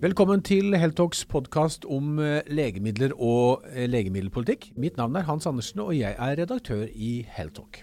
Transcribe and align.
Velkommen 0.00 0.40
til 0.40 0.72
Heltalks 0.72 1.18
podkast 1.28 1.82
om 1.84 2.14
eh, 2.16 2.38
legemidler 2.48 3.12
og 3.12 3.66
eh, 3.68 3.84
legemiddelpolitikk. 3.92 4.70
Mitt 4.80 4.96
navn 4.96 5.18
er 5.20 5.26
Hans 5.26 5.44
Andersen, 5.44 5.82
og 5.84 5.90
jeg 5.92 6.16
er 6.16 6.38
redaktør 6.38 6.86
i 6.88 7.10
Heltalk. 7.28 7.82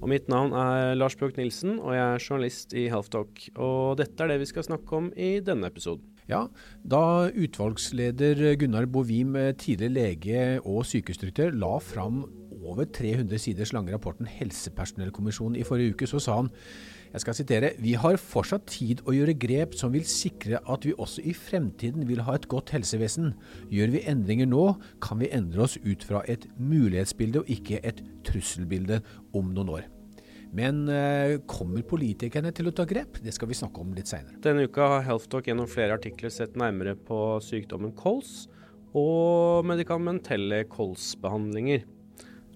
Og 0.00 0.08
mitt 0.08 0.30
navn 0.32 0.54
er 0.56 0.94
Lars 0.96 1.18
Bjørk 1.20 1.36
Nilsen, 1.36 1.74
og 1.76 1.92
jeg 1.92 2.00
er 2.06 2.24
journalist 2.24 2.72
i 2.72 2.86
Healthtalk. 2.88 3.42
Og 3.60 3.98
dette 4.00 4.24
er 4.24 4.32
det 4.32 4.38
vi 4.40 4.48
skal 4.48 4.64
snakke 4.70 4.96
om 4.96 5.10
i 5.12 5.34
denne 5.44 5.68
episoden. 5.68 6.06
Ja, 6.30 6.46
Da 6.80 7.28
utvalgsleder 7.28 8.56
Gunnar 8.56 8.88
Bovim, 8.88 9.36
eh, 9.36 9.52
tidligere 9.52 9.92
lege 9.92 10.60
og 10.64 10.86
sykehusdirektør, 10.88 11.52
la 11.52 11.76
fram 11.84 12.24
over 12.64 12.88
300 12.88 13.36
siders 13.36 13.74
lange 13.76 13.92
rapporten 13.92 14.24
Helsepersonellkommisjonen 14.24 15.60
i 15.60 15.68
forrige 15.68 15.92
uke, 15.92 16.08
så 16.08 16.24
sa 16.24 16.40
han 16.40 16.50
jeg 17.10 17.24
skal 17.24 17.34
sitere 17.34 17.70
Vi 17.82 17.96
har 17.98 18.18
fortsatt 18.22 18.68
tid 18.70 19.00
å 19.08 19.14
gjøre 19.14 19.34
grep 19.34 19.74
som 19.78 19.90
vil 19.94 20.06
sikre 20.06 20.60
at 20.62 20.84
vi 20.86 20.94
også 20.94 21.24
i 21.26 21.34
fremtiden 21.34 22.06
vil 22.06 22.22
ha 22.26 22.36
et 22.38 22.46
godt 22.50 22.70
helsevesen. 22.76 23.32
Gjør 23.72 23.96
vi 23.96 24.04
endringer 24.10 24.46
nå, 24.50 24.66
kan 25.02 25.18
vi 25.22 25.32
endre 25.34 25.64
oss 25.66 25.78
ut 25.82 26.06
fra 26.06 26.22
et 26.30 26.46
mulighetsbilde 26.58 27.42
og 27.42 27.50
ikke 27.50 27.82
et 27.86 28.04
trusselbilde 28.28 29.00
om 29.34 29.50
noen 29.56 29.74
år. 29.80 29.88
Men 30.54 30.82
eh, 30.90 31.38
kommer 31.50 31.82
politikerne 31.86 32.50
til 32.54 32.70
å 32.70 32.74
ta 32.74 32.86
grep? 32.88 33.20
Det 33.22 33.34
skal 33.34 33.50
vi 33.50 33.58
snakke 33.58 33.82
om 33.82 33.92
litt 33.94 34.10
seinere. 34.10 34.38
Denne 34.42 34.66
uka 34.66 34.88
har 34.96 35.04
Healthtalk 35.06 35.46
gjennom 35.50 35.70
flere 35.70 35.98
artikler 35.98 36.32
sett 36.34 36.58
nærmere 36.58 36.96
på 36.98 37.38
sykdommen 37.46 37.94
kols 37.98 38.48
og 38.98 39.66
medikamentelle 39.70 40.64
kolsbehandlinger. 40.70 41.84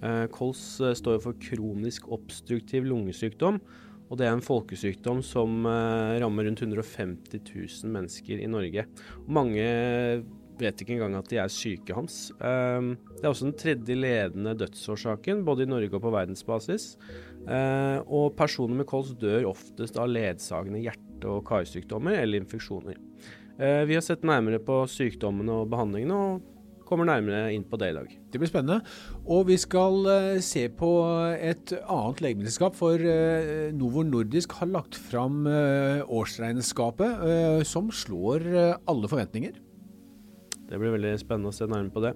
Eh, 0.02 0.26
kols 0.34 0.62
eh, 0.82 0.96
står 0.98 1.22
for 1.22 1.38
kronisk 1.42 2.10
obstruktiv 2.12 2.86
lungesykdom, 2.90 3.60
og 4.10 4.20
det 4.20 4.28
er 4.28 4.34
en 4.36 4.44
folkesykdom 4.44 5.22
som 5.24 5.64
eh, 5.68 6.16
rammer 6.22 6.48
rundt 6.48 6.62
150 6.62 7.40
000 7.40 7.92
mennesker 7.94 8.42
i 8.42 8.50
Norge. 8.50 8.86
Mange 9.26 9.68
vet 10.60 10.82
ikke 10.82 10.96
engang 10.96 11.16
at 11.18 11.30
de 11.30 11.38
er 11.42 11.52
syke, 11.52 11.94
Hans. 11.96 12.28
Um, 12.38 12.94
det 13.16 13.24
er 13.24 13.30
også 13.30 13.48
den 13.48 13.56
tredje 13.58 13.96
ledende 13.98 14.54
dødsårsaken, 14.58 15.42
både 15.46 15.64
i 15.64 15.70
Norge 15.70 15.90
og 15.96 16.04
på 16.04 16.12
verdensbasis. 16.14 16.94
Uh, 17.44 17.98
og 18.06 18.34
personer 18.38 18.78
med 18.78 18.88
kols 18.90 19.12
dør 19.20 19.50
oftest 19.50 19.98
av 20.00 20.10
ledsagende 20.12 20.82
hjerte- 20.84 21.30
og 21.30 21.44
karsykdommer 21.48 22.20
eller 22.20 22.42
infeksjoner. 22.42 23.00
Uh, 23.58 23.82
vi 23.88 23.98
har 23.98 24.04
sett 24.04 24.26
nærmere 24.26 24.60
på 24.62 24.82
sykdommene 24.90 25.62
og 25.62 25.70
behandlingene, 25.72 26.14
og 26.18 26.53
kommer 26.88 27.08
nærmere 27.08 27.52
inn 27.54 27.64
på 27.66 27.78
det 27.80 27.90
i 27.92 27.96
dag. 27.96 28.14
Det 28.32 28.40
blir 28.40 28.50
spennende. 28.50 28.80
Og 29.24 29.46
vi 29.50 29.56
skal 29.60 30.00
uh, 30.06 30.40
se 30.44 30.66
på 30.72 30.90
et 31.34 31.74
annet 31.82 32.22
legemiddelskap, 32.24 32.76
for 32.78 33.00
uh, 33.00 33.70
Novo 33.76 34.04
Nordisk 34.06 34.56
har 34.60 34.70
lagt 34.72 34.98
fram 35.10 35.44
uh, 35.48 36.02
årsregnskapet 36.04 37.22
som 37.68 37.90
slår 37.94 38.44
alle 38.90 39.08
forventninger. 39.10 39.56
Det 40.64 40.80
blir 40.80 40.94
veldig 40.94 41.12
spennende 41.20 41.52
å 41.52 41.54
se 41.54 41.66
nærmere 41.68 41.92
på 41.92 42.02
det. 42.02 42.12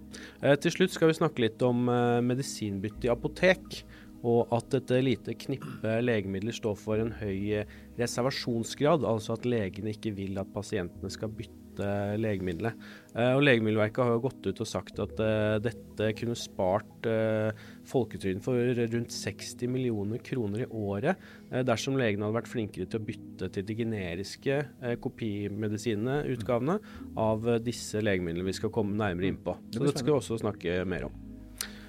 til 0.65 0.73
slutt 0.73 0.95
skal 0.95 1.11
vi 1.11 1.19
snakke 1.19 1.43
litt 1.45 1.63
om 1.63 1.89
medisinbytte 2.25 3.09
i 3.09 3.13
apotek. 3.13 3.83
Og 4.27 4.51
at 4.51 4.75
et 4.75 4.91
lite 5.05 5.37
knippe 5.39 5.93
legemidler 6.03 6.57
står 6.57 6.75
for 6.81 6.99
en 6.99 7.13
høy 7.21 7.63
reservasjonsgrad, 8.01 9.07
altså 9.07 9.37
at 9.37 9.47
legene 9.47 9.93
ikke 9.95 10.11
vil 10.17 10.41
at 10.43 10.51
pasientene 10.57 11.13
skal 11.13 11.31
bytte 11.31 11.68
dette 11.79 12.21
legemiddelet. 12.21 12.87
Eh, 13.15 13.33
og 13.37 13.45
Legemiddelverket 13.47 14.05
har 14.05 14.15
jo 14.15 14.25
gått 14.27 14.49
ut 14.49 14.63
og 14.63 14.69
sagt 14.69 14.99
at 15.03 15.23
uh, 15.23 15.57
dette 15.63 16.11
kunne 16.19 16.37
spart 16.39 17.09
uh, 17.09 17.51
folketrygden 17.89 18.43
for 18.45 18.79
rundt 18.79 19.15
60 19.15 19.71
millioner 19.73 20.23
kroner 20.25 20.65
i 20.65 20.69
året 20.69 21.21
dersom 21.65 21.97
legene 21.97 22.27
hadde 22.27 22.37
vært 22.37 22.51
flinkere 22.51 22.89
til 22.91 23.01
å 23.01 23.07
bytte 23.07 23.49
til 23.55 23.65
de 23.65 23.77
generiske 23.79 24.59
kopimedisinene, 25.01 26.19
utgavene, 26.35 26.77
av 27.17 27.49
disse 27.65 28.03
legemidlene 28.05 28.51
vi 28.51 28.59
skal 28.59 28.73
komme 28.75 28.99
nærmere 28.99 29.31
inn 29.31 29.41
på. 29.41 29.57
Så 29.73 29.81
dette 29.81 30.03
skal 30.03 30.13
vi 30.13 30.19
også 30.19 30.43
snakke 30.43 30.83
mer 30.89 31.09
om. 31.09 31.17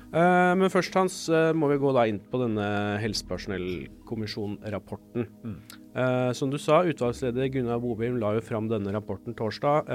Uh, 0.09 0.57
men 0.57 0.71
først 0.73 0.95
Hans, 0.97 1.29
uh, 1.29 1.51
må 1.53 1.67
vi 1.69 1.77
gå 1.81 1.91
da 1.93 2.07
inn 2.09 2.19
på 2.31 2.39
denne 2.41 2.97
helsepersonellkommisjonrapporten. 3.03 5.27
Mm. 5.43 5.59
Uh, 5.89 6.29
som 6.37 6.51
du 6.53 6.59
sa, 6.61 6.83
utvalgsleder 6.85 7.49
Gunnar 7.53 7.81
Bobim 7.81 8.19
la 8.21 8.35
jo 8.37 8.43
fram 8.45 8.69
denne 8.69 8.93
rapporten 8.93 9.35
torsdag. 9.37 9.89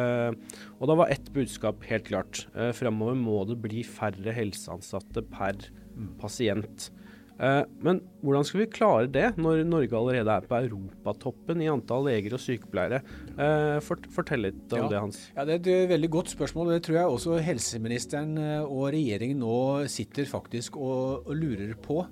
og 0.81 0.91
da 0.91 0.99
var 0.99 1.12
ett 1.12 1.31
budskap 1.32 1.84
helt 1.88 2.09
klart. 2.09 2.47
Eh, 2.55 2.72
Fremover 2.75 3.16
må 3.19 3.44
det 3.49 3.60
bli 3.62 3.84
færre 3.87 4.34
helseansatte 4.34 5.22
per 5.31 5.56
mm. 5.94 6.15
pasient. 6.21 6.91
Uh, 7.34 7.65
men 7.83 7.99
hvordan 8.22 8.44
skal 8.47 8.60
vi 8.60 8.66
klare 8.71 9.09
det, 9.10 9.25
når 9.43 9.65
Norge 9.66 9.97
allerede 9.99 10.37
er 10.37 10.44
på 10.47 10.54
europatoppen 10.54 11.65
i 11.65 11.71
antall 11.71 12.06
leger 12.06 12.37
og 12.37 12.43
sykepleiere? 12.43 13.00
Uh, 13.34 13.81
fort, 13.83 14.06
fortell 14.15 14.44
litt 14.47 14.77
om 14.77 14.84
ja. 14.84 14.91
det, 14.93 15.00
Hans. 15.03 15.19
Ja, 15.34 15.47
Det 15.49 15.56
er 15.56 15.62
et 15.62 15.71
eh, 15.72 15.88
veldig 15.91 16.12
godt 16.15 16.31
spørsmål. 16.31 16.77
Det 16.77 16.84
tror 16.87 17.00
jeg 17.00 17.16
også 17.16 17.41
helseministeren 17.43 18.38
og 18.62 18.87
regjeringen 18.94 19.43
nå 19.43 19.56
sitter 19.91 20.31
faktisk 20.31 20.78
og, 20.78 21.27
og 21.27 21.34
lurer 21.41 21.75
på. 21.83 22.04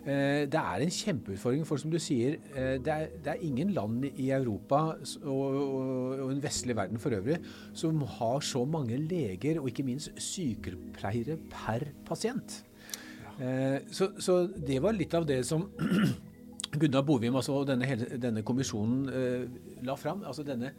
Uh, 0.00 0.46
det 0.48 0.60
er 0.60 0.84
en 0.84 0.94
kjempeutfordring, 0.96 1.66
for 1.68 1.80
som 1.82 1.92
du 1.92 1.98
sier, 2.00 2.38
det 2.54 2.92
er, 2.94 3.10
det, 3.20 3.34
er, 3.34 3.44
ingen 3.44 3.74
land 3.76 4.06
i 4.10 4.30
Europa 4.32 4.94
og, 5.24 5.28
og, 5.28 6.24
og 6.24 6.32
en 6.32 6.42
vestlig 6.42 6.76
verden 6.78 7.02
for 7.02 7.12
øvrig 7.16 7.36
som 7.76 8.00
har 8.18 8.40
så 8.40 8.64
mange 8.64 8.96
leger 8.96 9.60
og 9.60 9.68
ikke 9.68 9.84
minst 9.84 10.16
sykepleiere 10.16 11.36
per 11.52 11.90
pasient. 12.08 12.62
Ja. 13.40 13.78
så, 13.92 14.10
så, 14.20 14.42
det 14.52 14.82
var 14.82 14.92
litt 14.96 15.14
av 15.16 15.24
det 15.28 15.42
som 15.48 15.68
Gunnar 16.78 17.02
Bovim 17.02 17.34
altså 17.34 17.62
denne, 17.66 17.88
denne 18.22 18.42
kommisjonen 18.46 19.08
eh, 19.10 19.46
la 19.86 19.96
fram. 19.98 20.22
Altså 20.26 20.44
denne, 20.46 20.72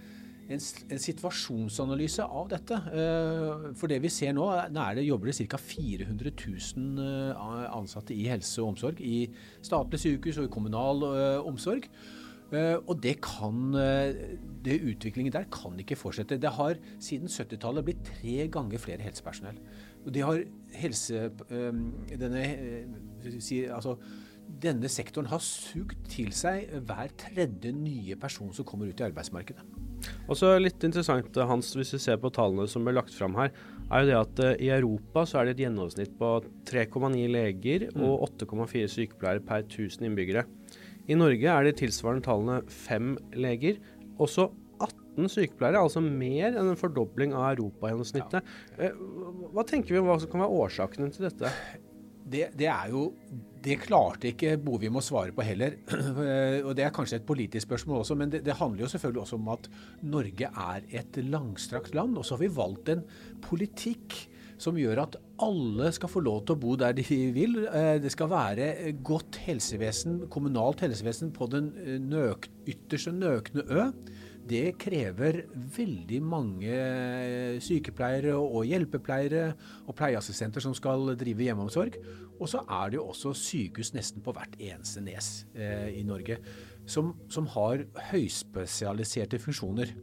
en, 0.55 0.63
en, 0.91 1.01
situasjonsanalyse 1.01 2.25
av 2.25 2.49
dette. 2.51 2.77
Eh, 2.91 3.67
for 3.77 3.91
det 3.91 3.99
vi 4.03 4.11
ser 4.13 4.35
nå, 4.37 4.47
er 4.53 4.97
det 4.97 5.05
jobber 5.07 5.31
det 5.31 5.47
ca. 5.51 5.59
400 5.61 6.33
000 6.37 7.35
ansatte 7.81 8.15
i 8.15 8.27
helse 8.31 8.61
og 8.63 8.73
omsorg. 8.73 9.01
I 9.01 9.27
statlige 9.61 10.05
sykehus 10.05 10.41
og 10.41 10.49
i 10.49 10.53
kommunal 10.53 11.05
omsorg. 11.47 11.87
og 12.51 12.97
det 12.99 13.21
kan 13.23 13.71
det 13.71 14.81
Utviklingen 14.83 15.31
der 15.33 15.47
kan 15.51 15.79
ikke 15.79 15.95
fortsette. 15.95 16.37
Det 16.37 16.51
har 16.51 16.75
siden 16.99 17.27
70-tallet 17.27 17.85
blitt 17.85 18.03
tre 18.05 18.47
ganger 18.51 18.77
flere 18.77 19.01
helsepersonell. 19.01 19.57
Og 20.05 20.13
de 20.13 20.19
har 20.19 20.43
helse... 20.75 21.31
Denne, 21.49 22.43
altså, 23.71 23.95
denne 24.61 24.89
sektoren 24.91 25.29
har 25.31 25.43
sugd 25.43 25.95
til 26.11 26.33
seg 26.35 26.71
hver 26.87 27.13
tredje 27.19 27.71
nye 27.75 28.17
person 28.19 28.51
som 28.55 28.67
kommer 28.67 28.91
ut 28.91 28.99
i 28.99 29.07
arbeidsmarkedet. 29.07 29.80
Og 30.27 30.37
så 30.39 30.53
litt 30.61 30.83
interessant, 30.87 31.35
Hans, 31.49 31.73
hvis 31.77 31.93
vi 31.95 32.01
ser 32.01 32.19
på 32.21 32.31
tallene 32.33 32.67
som 32.71 32.85
ble 32.85 32.95
lagt 32.97 33.13
fram 33.15 33.35
her, 33.39 33.51
er 33.91 34.03
jo 34.03 34.09
det 34.09 34.17
at 34.17 34.41
uh, 34.41 34.51
i 34.55 34.71
Europa 34.71 35.25
så 35.27 35.41
er 35.41 35.49
det 35.49 35.57
et 35.57 35.65
gjennomsnitt 35.65 36.13
på 36.19 36.31
3,9 36.69 37.25
leger 37.33 37.89
mm. 37.91 38.05
og 38.07 38.27
8,4 38.39 38.87
sykepleiere 38.95 39.43
per 39.45 39.65
1000 39.65 40.07
innbyggere. 40.07 40.45
I 41.11 41.17
Norge 41.17 41.53
er 41.53 41.67
de 41.67 41.75
tilsvarende 41.81 42.23
tallene 42.25 42.61
fem 42.71 43.15
leger. 43.35 43.81
Også 44.21 44.47
18 44.81 45.31
sykepleiere, 45.33 45.81
altså 45.81 46.01
mer 46.03 46.55
enn 46.55 46.71
en 46.71 46.79
fordobling 46.79 47.35
av 47.35 47.51
europagjennomsnittet. 47.51 48.51
Ja. 48.77 48.87
Eh, 48.87 48.99
hva 49.51 49.65
tenker 49.67 49.95
vi 49.95 50.01
om 50.01 50.07
hva 50.09 50.19
som 50.21 50.31
kan 50.31 50.45
være 50.45 50.61
årsakene 50.65 51.11
til 51.13 51.27
dette? 51.27 51.51
Det, 52.21 52.51
det, 52.57 52.67
er 52.69 52.91
jo 52.93 53.07
Det 53.63 53.79
klarte 53.81 54.31
ikke 54.31 54.55
Bovim 54.61 54.99
å 54.99 55.03
svare 55.03 55.33
på 55.35 55.45
heller. 55.45 55.77
og 56.67 56.73
Det 56.77 56.85
er 56.85 56.93
kanskje 56.95 57.19
et 57.21 57.27
politisk 57.27 57.67
spørsmål 57.67 58.03
også, 58.03 58.17
men 58.19 58.33
det, 58.33 58.43
det, 58.45 58.57
handler 58.59 58.85
jo 58.85 58.91
selvfølgelig 58.93 59.23
også 59.23 59.39
om 59.39 59.49
at 59.55 59.71
Norge 60.03 60.51
er 60.51 60.85
et 61.01 61.21
langstrakt 61.27 61.95
land. 61.97 62.17
Og 62.17 62.27
så 62.27 62.37
har 62.37 62.43
vi 62.45 62.53
valgt 62.55 62.93
en 62.93 63.05
politikk 63.45 64.17
som 64.61 64.77
gjør 64.77 65.03
at 65.03 65.17
alle 65.41 65.89
skal 65.95 66.11
få 66.11 66.21
lov 66.21 66.43
til 66.45 66.55
å 66.55 66.61
bo 66.61 66.75
der 66.77 66.93
de 66.97 67.05
vil. 67.33 67.63
Eh, 67.65 67.95
det 68.01 68.11
skal 68.13 68.29
være 68.31 68.91
godt 69.05 69.39
helsevesen, 69.47 70.27
kommunalt 70.33 70.83
helsevesen 70.85 71.31
på 71.33 71.49
den 71.51 71.71
eh, 71.81 71.97
nøk, 72.01 72.49
ytterste 72.69 73.13
nøkne 73.15 73.65
ø 73.65 73.87
det 74.49 74.77
krever 74.81 75.43
veldig 75.75 76.17
mange 76.23 76.79
sykepleiere 77.63 78.33
og 78.35 78.65
hjelpepleiere 78.67 79.51
og 79.85 79.95
pleieassistenter 79.99 80.63
som 80.63 80.75
skal 80.77 81.13
drive 81.19 81.45
hjemmeomsorg. 81.45 81.97
Og 82.41 82.49
så 82.49 82.63
er 82.65 82.89
det 82.89 82.97
jo 82.97 83.05
også 83.11 83.35
sykehus 83.37 83.93
nesten 83.93 84.23
på 84.25 84.33
hvert 84.33 84.57
eneste 84.57 85.03
nes 85.05 85.29
eh, 85.53 85.91
i 85.99 86.03
Norge 86.07 86.39
som, 86.89 87.13
som 87.29 87.45
har 87.53 87.83
høyspesialiserte 88.09 89.39
funksjoner. 89.39 89.93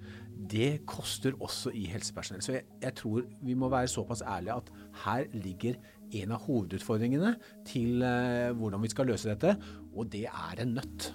Det 0.48 0.84
koster 0.86 1.34
også 1.42 1.72
i 1.74 1.88
helsepersonell. 1.90 2.42
Så 2.44 2.54
jeg, 2.54 2.68
jeg, 2.82 2.94
tror 3.00 3.26
vi 3.42 3.56
må 3.58 3.68
være 3.72 3.90
såpass 3.90 4.22
ærlige 4.22 4.54
at 4.54 4.70
her 5.04 5.26
ligger 5.34 5.80
en 6.14 6.32
av 6.32 6.46
hovedutfordringene 6.46 7.34
til 7.68 8.06
eh, 8.06 8.54
hvordan 8.56 8.86
vi 8.86 8.92
skal 8.94 9.10
løse 9.10 9.28
dette, 9.28 9.56
og 9.92 10.08
det 10.12 10.24
er 10.30 10.62
en 10.62 10.78
nøtt. 10.78 11.10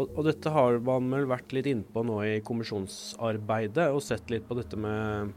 Og, 0.00 0.08
og, 0.16 0.24
dette 0.24 0.52
har 0.54 0.78
man 0.84 1.10
vel 1.12 1.26
vært 1.28 1.52
litt 1.52 1.68
innpå 1.68 2.02
nå 2.08 2.22
i 2.24 2.40
kommisjonsarbeidet, 2.46 3.90
og 3.92 4.00
sett 4.04 4.32
litt 4.32 4.46
på 4.48 4.56
dette 4.56 4.78
med 4.80 5.34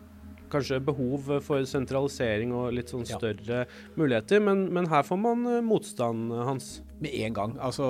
kanskje 0.53 0.81
behov 0.85 1.29
for 1.45 1.67
sentralisering 1.69 2.53
og 2.55 2.71
litt 2.77 2.93
sånn 2.93 3.05
større 3.07 3.63
ja. 3.63 3.69
muligheter, 3.99 4.41
men, 4.43 4.67
men, 4.73 4.89
her 4.91 5.05
får 5.07 5.19
man 5.19 5.45
motstand, 5.65 6.33
Hans? 6.47 6.75
Med 7.03 7.11
en 7.25 7.33
gang. 7.35 7.53
Altså, 7.59 7.83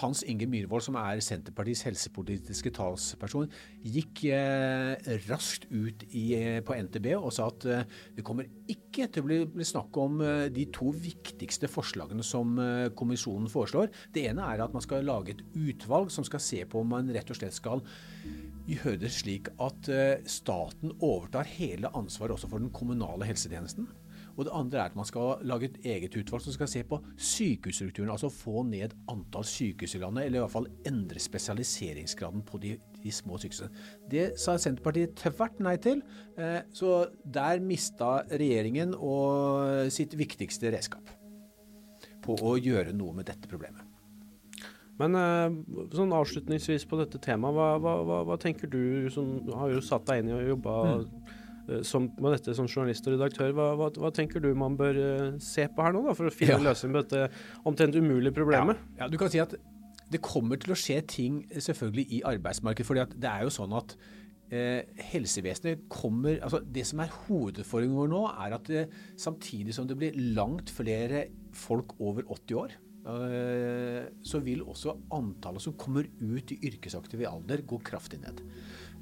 Hans 0.00 0.24
Inge 0.26 0.48
Myhrvold, 0.50 0.82
som 0.82 0.96
er 0.98 1.20
Senterpartiets 1.22 1.84
helsepolitiske 1.86 2.72
talsperson, 2.74 3.46
gikk 3.86 4.24
eh, 4.34 4.96
raskt 5.28 5.68
ut 5.70 6.02
i, 6.10 6.24
på 6.66 6.74
NTB 6.88 7.12
og 7.18 7.30
sa 7.34 7.48
at 7.52 7.66
eh, 7.68 7.84
det 8.16 8.24
kommer 8.26 8.48
ikke 8.70 9.08
til 9.12 9.24
å 9.24 9.28
bli, 9.28 9.38
bli 9.52 9.66
snakk 9.66 9.96
om 10.00 10.20
eh, 10.24 10.46
de 10.54 10.66
to 10.74 10.90
viktigste 10.94 11.70
forslagene 11.70 12.24
som 12.26 12.58
eh, 12.62 12.88
kommisjonen 12.98 13.50
foreslår. 13.52 13.92
Det 14.14 14.26
ene 14.30 14.46
er 14.48 14.64
at 14.64 14.74
man 14.74 14.84
skal 14.84 15.06
lage 15.06 15.36
et 15.36 15.44
utvalg 15.54 16.12
som 16.14 16.26
skal 16.26 16.42
se 16.42 16.64
på 16.68 16.82
om 16.82 16.96
man 16.96 17.12
rett 17.14 17.30
og 17.30 17.38
slett 17.38 17.56
skal 17.56 17.84
gjøre 18.68 18.98
det 19.02 19.10
slik 19.14 19.48
at 19.62 19.88
eh, 19.92 20.26
staten 20.28 20.92
overtar 21.04 21.48
hele 21.56 21.90
ansvaret 21.96 22.36
også 22.36 22.50
for 22.50 22.62
den 22.62 22.72
kommunale 22.74 23.28
helsetjenesten. 23.28 23.88
Og 24.38 24.46
det 24.46 24.54
andre 24.54 24.78
er 24.78 24.92
at 24.92 24.96
man 24.98 25.06
skal 25.08 25.40
lage 25.50 25.66
et 25.66 25.78
eget 25.96 26.14
utvalg 26.20 26.44
som 26.44 26.54
skal 26.54 26.70
se 26.70 26.84
på 26.86 27.00
sykehusstrukturen. 27.16 28.12
Altså 28.12 28.30
få 28.30 28.62
ned 28.68 28.94
antall 29.10 29.46
sykehus 29.48 29.96
i 29.98 30.02
landet, 30.02 30.28
eller 30.28 30.38
i 30.38 30.44
hvert 30.44 30.54
fall 30.54 30.70
endre 30.86 31.22
spesialiseringsgraden 31.22 32.44
på 32.46 32.60
de, 32.62 32.76
de 33.02 33.14
små 33.14 33.40
sykehusene. 33.42 33.72
Det 34.10 34.28
sa 34.38 34.54
Senterpartiet 34.60 35.18
tvert 35.18 35.58
nei 35.64 35.74
til. 35.82 36.04
Eh, 36.38 36.60
så 36.70 37.00
der 37.24 37.64
mista 37.64 38.20
regjeringen 38.30 38.94
sitt 39.90 40.14
viktigste 40.18 40.70
redskap 40.74 41.10
på 42.22 42.38
å 42.44 42.56
gjøre 42.60 42.94
noe 42.94 43.16
med 43.18 43.26
dette 43.30 43.50
problemet. 43.50 43.87
Men 44.98 45.14
eh, 45.14 45.56
sånn 45.94 46.14
avslutningsvis 46.16 46.86
på 46.90 46.98
dette 46.98 47.20
temaet, 47.22 47.54
hva, 47.54 47.68
hva, 47.82 47.94
hva, 48.06 48.22
hva, 48.26 48.38
tenker 48.42 48.70
du 48.70 49.06
som 49.14 49.36
har 49.54 49.70
jo 49.74 49.82
satt 49.84 50.08
deg 50.08 50.22
inn 50.22 50.32
i 50.32 50.38
å 50.38 50.46
jobbe 50.54 50.78
mm. 50.88 51.10
Eh, 51.68 51.82
som, 51.84 52.06
med 52.16 52.32
dette 52.32 52.54
som 52.56 52.64
journalist 52.64 53.04
og 53.04 53.12
redaktør, 53.12 53.52
hva, 53.52 54.12
tenker 54.16 54.40
du 54.40 54.54
man 54.56 54.72
bør 54.78 54.96
uh, 54.96 55.34
se 55.44 55.66
på 55.68 55.84
her 55.84 55.92
nå, 55.92 56.00
da, 56.06 56.14
for 56.16 56.30
å 56.30 56.32
finne 56.32 56.54
ja. 56.54 56.60
en 56.62 56.64
løsning 56.64 56.94
på 56.94 57.02
dette 57.02 57.26
omtrent 57.68 57.98
umulige 57.98 58.32
problemet? 58.38 58.80
Ja. 58.94 59.02
ja, 59.02 59.10
du 59.12 59.18
kan 59.20 59.28
si 59.28 59.42
at 59.42 59.52
det 60.08 60.22
kommer 60.24 60.56
til 60.56 60.72
å 60.72 60.78
skje 60.80 61.02
ting 61.04 61.42
selvfølgelig 61.52 62.06
i 62.16 62.22
arbeidsmarkedet. 62.30 62.88
fordi 62.88 63.04
det 63.20 63.28
er 63.28 63.44
jo 63.44 63.52
sånn 63.52 63.76
at 63.76 63.92
eh, 64.48 64.88
helsevesenet 65.10 65.84
kommer 65.92 66.40
altså 66.40 66.62
Det 66.64 66.86
som 66.88 67.04
er 67.04 67.12
hovedutfordringen 67.26 68.00
vår 68.00 68.12
nå, 68.14 68.24
er 68.46 68.56
at 68.56 68.72
eh, 68.72 68.98
samtidig 69.20 69.76
som 69.76 69.90
det 69.90 70.00
blir 70.00 70.16
langt 70.16 70.72
flere 70.72 71.26
folk 71.52 71.98
over 72.00 72.24
80 72.32 72.62
år, 72.64 72.78
Eh, 72.78 72.87
så 73.08 74.40
vil 74.44 74.60
også 74.68 74.92
antallet 75.16 75.64
som 75.64 75.76
kommer 75.80 76.08
ut 76.20 76.52
i 76.52 76.58
yrkesaktiv 76.68 77.22
alder, 77.28 77.62
gå 77.64 77.78
kraftig 77.84 78.20
ned. 78.20 78.42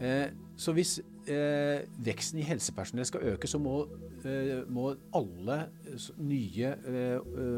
Eh, 0.01 0.29
så 0.61 0.73
hvis 0.77 0.99
eh, 1.29 1.85
veksten 2.05 2.41
i 2.41 2.45
helsepersonell 2.45 3.07
skal 3.09 3.25
øke, 3.33 3.49
så 3.49 3.59
må, 3.61 3.79
må 4.73 4.91
alle 5.17 5.57
nye 6.19 6.71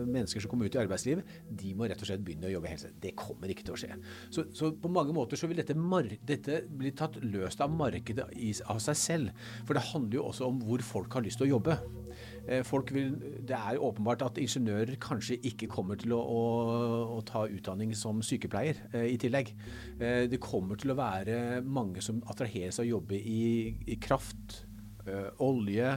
mennesker 0.08 0.42
som 0.42 0.50
kommer 0.50 0.68
ut 0.68 0.76
i 0.76 0.80
arbeidslivet, 0.82 1.36
de 1.48 1.72
må 1.78 1.88
rett 1.88 2.02
og 2.02 2.10
slett 2.10 2.24
begynne 2.26 2.50
å 2.50 2.52
jobbe 2.52 2.68
i 2.70 2.74
helse. 2.74 2.90
Det 3.02 3.14
kommer 3.18 3.52
ikke 3.52 3.68
til 3.68 3.76
å 3.76 3.80
skje. 3.80 3.98
Så, 4.34 4.48
så 4.56 4.72
på 4.74 4.90
mange 4.92 5.14
måter 5.16 5.40
så 5.40 5.50
vil 5.50 5.62
dette, 5.62 5.76
dette, 6.28 6.60
bli 6.68 6.92
tatt 6.98 7.20
løst 7.24 7.62
av 7.64 7.72
markedet 7.74 8.28
av 8.66 8.82
seg 8.84 8.98
selv. 8.98 9.46
For 9.64 9.78
det 9.78 9.86
handler 9.92 10.20
jo 10.20 10.28
også 10.30 10.50
om 10.50 10.60
hvor 10.66 10.84
folk 10.84 11.18
har 11.18 11.26
lyst 11.26 11.40
til 11.42 11.48
å 11.48 11.54
jobbe. 11.56 11.78
Eh, 12.48 12.64
vil, 12.94 13.10
det 13.44 13.56
er 13.56 13.80
åpenbart 13.84 14.22
at 14.24 14.38
ingeniører 14.40 14.96
kanskje 15.00 15.36
ikke 15.50 15.68
kommer 15.68 15.98
til 16.00 16.14
å, 16.16 16.20
å, 16.22 16.44
å 17.18 17.20
ta 17.28 17.44
utdanning 17.44 17.92
som 17.96 18.22
sykepleier 18.24 18.80
eh, 18.94 19.10
i 19.12 19.18
tillegg. 19.20 19.52
Eh, 20.00 20.24
det 20.32 20.40
kommer 20.40 20.80
til 20.80 20.94
å 20.94 20.96
være 20.98 21.60
mange 21.60 22.00
som 22.04 22.22
attraheres 22.26 22.80
av 22.80 22.86
å 22.86 22.88
jobbe 22.94 23.20
i, 23.20 23.74
i 23.84 23.98
kraft, 24.00 24.62
eh, 25.04 25.28
olje, 25.44 25.92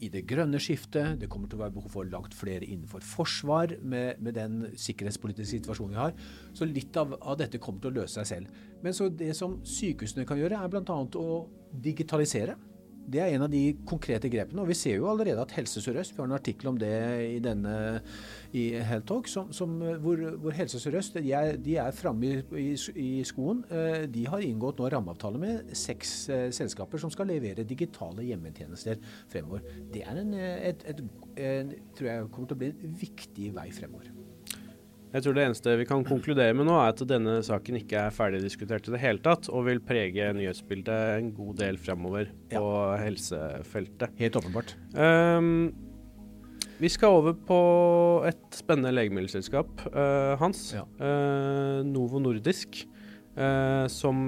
i 0.00 0.08
det 0.08 0.22
grønne 0.30 0.60
skiftet. 0.62 1.18
Det 1.20 1.28
kommer 1.28 1.50
til 1.50 1.58
å 1.58 1.64
være 1.64 1.74
behov 1.74 1.92
for 1.92 2.08
langt 2.08 2.38
flere 2.38 2.64
innenfor 2.64 3.02
forsvar 3.04 3.74
med, 3.82 4.22
med 4.22 4.38
den 4.38 4.62
sikkerhetspolitiske 4.78 5.58
situasjonen 5.58 5.96
vi 5.96 6.00
har. 6.00 6.14
Så 6.56 6.70
litt 6.70 6.96
av, 6.96 7.18
av, 7.20 7.36
dette 7.40 7.60
kommer 7.60 7.82
til 7.82 7.92
å 7.92 7.98
løse 7.98 8.20
seg 8.20 8.30
selv. 8.30 8.64
Men 8.80 8.96
så 8.96 9.10
det 9.10 9.34
som 9.36 9.58
sykehusene 9.66 10.24
kan 10.28 10.40
gjøre, 10.40 10.62
er 10.62 10.72
bl.a. 10.72 11.00
å 11.20 11.40
digitalisere. 11.84 12.56
Det 13.10 13.20
er 13.22 13.34
en 13.34 13.46
av 13.46 13.50
de 13.50 13.62
konkrete 13.88 14.30
grepene. 14.30 14.62
Og 14.62 14.70
vi 14.70 14.78
ser 14.78 15.00
jo 15.00 15.08
allerede 15.10 15.42
at 15.42 15.54
Helse 15.56 15.82
Sør-Øst, 15.82 16.14
vi 16.14 16.22
har 16.22 16.28
en 16.30 16.36
artikkel 16.36 16.70
om 16.70 16.78
det 16.78 16.92
i 17.26 17.40
denne 17.42 17.74
i 18.56 18.70
Heltalk, 18.78 19.10
Talk, 19.10 19.28
som, 19.28 19.48
som, 19.52 19.72
hvor, 20.02 20.20
hvor, 20.38 20.54
Helse 20.54 20.78
Sør-Øst 20.80 21.18
de 21.18 21.32
er, 21.32 21.56
de 21.56 21.76
er 21.76 21.90
framme 21.90 22.26
i, 22.26 22.60
i, 22.60 22.68
i, 22.94 23.24
skoen. 23.26 23.64
Eh, 23.70 24.06
de 24.12 24.26
har 24.30 24.44
inngått 24.44 24.78
nå 24.78 24.90
rammeavtale 24.92 25.40
med 25.40 25.74
seks 25.76 26.14
eh, 26.30 26.46
selskaper 26.54 27.02
som 27.02 27.10
skal 27.10 27.30
levere 27.30 27.66
digitale 27.66 28.28
hjemmetjenester 28.28 29.00
fremover. 29.32 29.66
Det 29.92 30.04
er 30.06 30.22
en, 30.22 30.34
et, 30.38 30.86
et, 30.86 31.04
en, 31.36 31.76
tror 31.98 32.12
jeg 32.12 32.30
kommer 32.30 32.52
til 32.52 32.58
å 32.58 32.64
bli 32.64 32.72
en 32.72 32.98
viktig 33.04 33.52
vei 33.58 33.70
fremover. 33.74 34.19
Jeg 35.10 35.24
tror 35.24 35.34
det 35.34 35.42
eneste 35.42 35.72
vi 35.80 35.86
kan 35.88 36.04
konkludere 36.06 36.54
med 36.54 36.68
nå, 36.68 36.76
er 36.78 36.92
at 36.92 37.02
denne 37.10 37.40
saken 37.42 37.80
ikke 37.80 38.04
er 38.06 38.14
ferdigdiskutert 38.14 38.86
i 38.86 38.94
det 38.94 39.02
hele 39.02 39.22
tatt, 39.24 39.48
og 39.50 39.66
vil 39.66 39.82
prege 39.82 40.28
nyhetsbildet 40.36 41.16
en 41.16 41.32
god 41.34 41.58
del 41.58 41.80
fremover 41.82 42.30
på 42.52 42.62
ja. 42.62 42.98
helsefeltet. 43.02 44.14
Helt 44.20 44.38
åpenbart. 44.38 44.76
Um, 44.94 45.72
vi 46.80 46.88
skal 46.88 47.18
over 47.18 47.34
på 47.34 47.60
et 48.30 48.44
spennende 48.54 48.94
legemiddelselskap, 48.94 49.82
uh, 49.90 50.38
Hans. 50.40 50.68
Ja. 50.78 50.86
Uh, 51.02 51.82
Novo 51.86 52.22
Nordisk. 52.22 52.84
Uh, 53.30 53.86
som, 53.88 54.26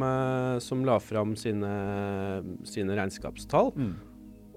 som, 0.62 0.84
la 0.86 0.94
fram 1.02 1.34
sine, 1.36 1.70
sine 2.66 2.94
regnskapstall. 2.96 3.72
Mm. 3.74 3.94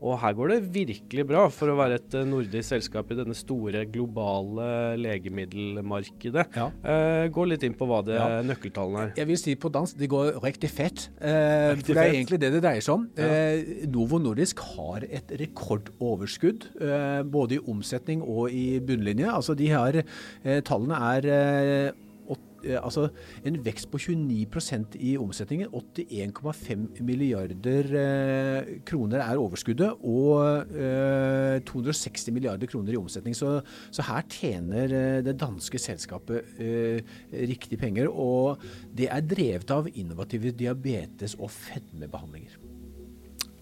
Og 0.06 0.20
her 0.22 0.36
går 0.38 0.54
det 0.54 0.60
virkelig 0.76 1.26
bra 1.28 1.46
for 1.54 1.72
å 1.72 1.78
være 1.80 2.00
et 2.00 2.18
eh, 2.18 2.28
nordisk 2.30 2.76
selskap 2.76 3.12
i 3.12 3.18
denne 3.20 3.36
store 3.38 3.86
globale 3.90 4.68
legemiddelmarkedet. 5.02 6.46
Ja. 6.56 6.70
Uh, 6.86 7.26
gå 7.34 7.48
litt 7.50 7.66
inn 7.66 7.76
på 7.78 7.88
hva 7.90 8.02
det 8.06 8.18
ja. 8.20 8.42
nøkkeltallene 8.46 9.08
er. 9.08 9.14
Jeg 9.20 9.30
vil 9.32 9.42
si 9.42 9.56
på 9.60 9.72
dansk 9.74 9.98
det 10.00 10.12
går 10.12 10.40
riktig 10.44 10.72
fett. 10.72 11.08
Riktig 11.18 11.90
for 11.90 12.00
det 12.00 12.06
er 12.06 12.14
egentlig 12.14 12.42
det 12.44 12.54
det 12.56 12.64
dreier 12.64 12.86
seg 12.86 13.00
om. 13.00 13.08
Ja. 13.18 13.32
Uh, 13.32 13.88
Novo 13.96 14.22
Nordisk 14.22 14.62
har 14.76 15.06
et 15.10 15.32
rekordoverskudd, 15.42 16.70
både 17.32 17.58
i 17.58 17.62
omsetning 17.72 18.22
og 18.22 18.54
i 18.54 18.80
bunnlinje. 18.84 19.28
Altså 19.32 19.56
de 19.58 19.70
har, 19.72 19.98
Tallene 20.66 21.00
er 21.16 21.30
Eh, 21.66 21.92
altså 22.80 23.10
en 23.46 23.58
vekst 23.66 23.90
på 23.92 24.00
29% 24.02 24.98
i 25.00 25.16
omsetningen. 25.20 25.70
81,5 25.70 27.02
milliarder 27.06 27.92
eh, 28.02 28.72
kroner 28.88 29.24
er 29.26 29.42
overskuddet, 29.42 30.02
og 30.02 30.74
260 31.68 32.28
eh, 32.30 32.36
milliarder 32.36 32.72
kroner 32.72 32.96
i 32.96 33.00
omsetning. 33.00 33.38
Så, 33.38 33.60
så 33.92 34.06
her 34.08 34.26
tjener 34.32 34.96
det 35.26 35.38
danske 35.42 35.80
selskapet 35.82 36.58
riktig 37.32 37.80
penger. 37.82 38.10
Og 38.12 38.62
det 38.96 39.10
er 39.12 39.26
drevet 39.26 39.72
av 39.76 39.90
innovative 39.94 40.54
diabetes- 40.56 41.38
og 41.40 41.52
fedmebehandlinger. 41.54 42.60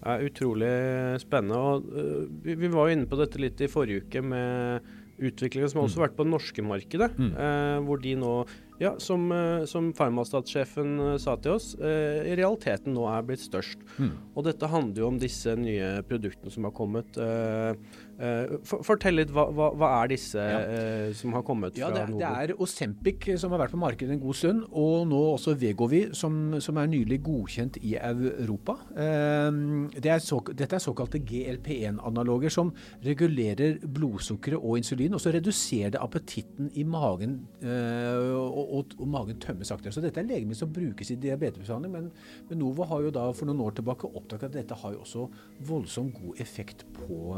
Det 0.04 0.12
er 0.12 0.26
utrolig 0.26 0.74
spennende. 1.22 1.56
og 1.56 2.44
vi, 2.44 2.68
var 2.68 2.90
jo 2.90 2.98
inne 2.98 3.08
på 3.08 3.16
dette 3.16 3.40
litt 3.40 3.62
i 3.64 3.70
forrige 3.72 4.04
uke 4.04 4.20
med 4.20 4.92
utviklingen 5.18 5.70
som 5.70 5.80
har 5.80 5.88
også 5.88 6.00
mm. 6.00 6.04
vært 6.04 6.16
på 6.18 6.26
det 6.26 6.32
norske 6.32 6.64
markedet. 6.66 7.10
Mm. 7.18 7.32
Uh, 7.38 7.78
hvor 7.86 8.02
de 8.02 8.14
nå 8.18 8.34
ja, 8.80 8.94
som, 8.98 9.28
eh, 9.32 9.64
som 9.70 9.92
Farmastat-sjefen 9.94 10.96
eh, 11.00 11.18
sa 11.22 11.36
til 11.38 11.54
oss, 11.54 11.74
eh, 11.78 12.24
i 12.32 12.34
realiteten 12.38 12.94
nå 12.96 13.06
er 13.10 13.26
blitt 13.26 13.44
størst. 13.44 13.84
Mm. 13.98 14.10
Og 14.34 14.48
dette 14.48 14.70
handler 14.70 15.04
jo 15.04 15.10
om 15.12 15.20
disse 15.20 15.54
nye 15.58 16.00
produktene 16.08 16.50
som 16.50 16.66
har 16.66 16.74
kommet. 16.74 17.18
Eh, 17.20 17.78
Uh, 18.14 18.60
fortell 18.62 19.16
litt, 19.18 19.30
hva, 19.34 19.48
hva, 19.50 19.72
hva 19.74 19.88
er 20.04 20.12
disse 20.12 20.38
ja. 20.38 20.58
uh, 20.62 21.08
som 21.18 21.32
har 21.34 21.42
kommet 21.42 21.74
ja, 21.74 21.88
fra 21.90 22.04
Novo? 22.06 22.20
Det 22.20 22.28
er 22.44 22.52
Osempic 22.62 23.26
som 23.42 23.50
har 23.50 23.64
vært 23.64 23.74
på 23.74 23.80
markedet 23.82 24.14
en 24.14 24.20
god 24.22 24.38
stund, 24.38 24.60
og 24.70 25.08
nå 25.10 25.18
også 25.32 25.56
Vegovi, 25.58 26.04
som, 26.14 26.54
som 26.62 26.78
er 26.78 26.92
nylig 26.92 27.18
godkjent 27.26 27.80
i 27.82 27.96
Europa. 27.98 28.76
Det 28.94 30.12
er 30.12 30.22
så, 30.22 30.38
dette 30.54 30.78
er 30.78 30.82
såkalte 30.82 31.18
GLP1-analoger 31.26 32.54
som 32.54 32.70
regulerer 33.02 33.80
blodsukkeret 33.82 34.62
og 34.62 34.78
insulin, 34.78 35.16
og 35.16 35.22
så 35.22 35.34
reduserer 35.34 35.96
det 35.96 36.02
appetitten 36.04 36.70
i 36.78 36.86
magen, 36.86 37.40
og, 37.64 38.63
og, 38.64 38.96
og, 38.98 39.06
magen 39.10 39.40
tømmes 39.42 39.70
saktere. 39.70 39.92
Så 39.94 40.02
dette 40.04 40.22
er 40.22 40.28
legemidler 40.28 40.58
som 40.58 40.72
brukes 40.74 41.12
i 41.12 41.18
diabetesbehandling, 41.20 41.92
men, 41.92 42.10
men 42.48 42.60
Novo 42.60 42.88
har 42.90 43.04
jo 43.04 43.14
da 43.14 43.28
for 43.36 43.48
noen 43.48 43.62
år 43.64 43.76
tilbake 43.78 44.10
oppdaget 44.10 44.50
at 44.50 44.58
dette 44.58 44.80
har 44.82 44.96
jo 44.96 45.04
også 45.04 45.26
voldsomt 45.68 46.16
god 46.18 46.42
effekt 46.44 46.86
på 46.96 47.34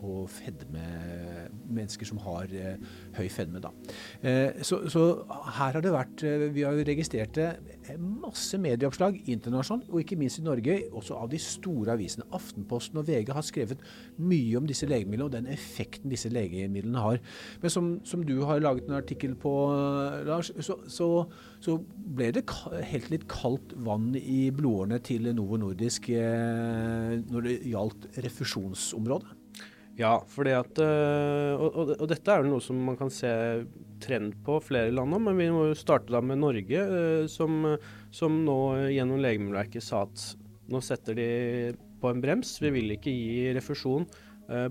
på 0.00 0.12
fedme, 0.30 0.84
mennesker 1.72 2.08
som 2.08 2.20
har 2.24 2.52
eh, 2.54 2.76
høy 3.16 3.26
fedme. 3.32 3.62
Da. 3.64 3.72
Eh, 4.22 4.62
så, 4.66 4.82
så, 4.92 5.04
her 5.58 5.76
har 5.78 5.84
det 5.84 5.94
vært 5.94 6.24
eh, 6.26 6.46
Vi 6.54 6.64
har 6.66 6.78
registrert 6.88 7.40
masse 8.00 8.58
medieoppslag 8.58 9.20
internasjonalt, 9.30 9.88
og 9.92 10.02
ikke 10.02 10.18
minst 10.18 10.40
i 10.40 10.46
Norge, 10.46 10.78
også 10.96 11.18
av 11.20 11.30
de 11.30 11.40
store 11.42 11.94
avisene. 11.94 12.26
Aftenposten 12.36 12.98
og 13.00 13.06
VG 13.08 13.30
har 13.36 13.46
skrevet 13.46 13.84
mye 14.18 14.58
om 14.58 14.66
disse 14.68 14.88
legemidlene 14.90 15.28
og 15.28 15.34
den 15.36 15.46
effekten 15.52 16.10
disse 16.12 16.32
legemidlene 16.32 17.04
har. 17.04 17.22
Men 17.62 17.72
som, 17.72 17.92
som 18.04 18.24
du 18.26 18.34
har 18.48 18.62
laget 18.64 18.90
en 18.90 18.98
artikkel 18.98 19.36
på, 19.38 19.54
Lars, 20.26 20.50
så, 20.58 20.78
så, 20.90 21.10
så 21.62 21.78
ble 22.16 22.32
det 22.34 22.46
helt 22.90 23.12
litt 23.12 23.28
kaldt 23.30 23.76
vann 23.86 24.10
i 24.18 24.48
blodårene 24.50 24.98
til 25.06 25.30
Novo 25.36 25.60
Nordisk 25.60 26.10
når 26.10 27.36
når 27.36 27.44
det 27.46 27.56
gjaldt 27.68 28.06
refusjonsområdet? 28.24 29.34
Ja, 29.96 30.18
fordi 30.28 30.52
at, 30.52 30.78
og, 30.78 31.66
og, 31.70 31.92
og, 31.94 32.06
dette 32.10 32.32
er 32.32 32.42
jo 32.42 32.50
noe 32.50 32.64
som 32.64 32.80
man 32.84 32.98
kan 33.00 33.08
se 33.12 33.30
trend 34.04 34.34
på 34.44 34.58
flere 34.60 34.92
land 34.92 35.14
nå, 35.14 35.20
men 35.24 35.38
vi 35.40 35.46
må 35.52 35.70
jo 35.70 35.78
starte 35.78 36.12
da 36.12 36.20
med 36.20 36.42
Norge, 36.42 36.82
som, 37.32 37.64
som 38.12 38.36
nå 38.44 38.58
gjennom 38.92 39.22
Legemiddelverket 39.24 39.86
sa 39.86 40.02
at 40.04 40.26
nå 40.68 40.82
setter 40.84 41.16
de 41.16 41.28
på 42.02 42.10
en 42.12 42.20
brems. 42.20 42.58
Vi 42.60 42.74
vil 42.74 42.92
ikke 42.92 43.14
gi 43.14 43.54
refusjon 43.56 44.04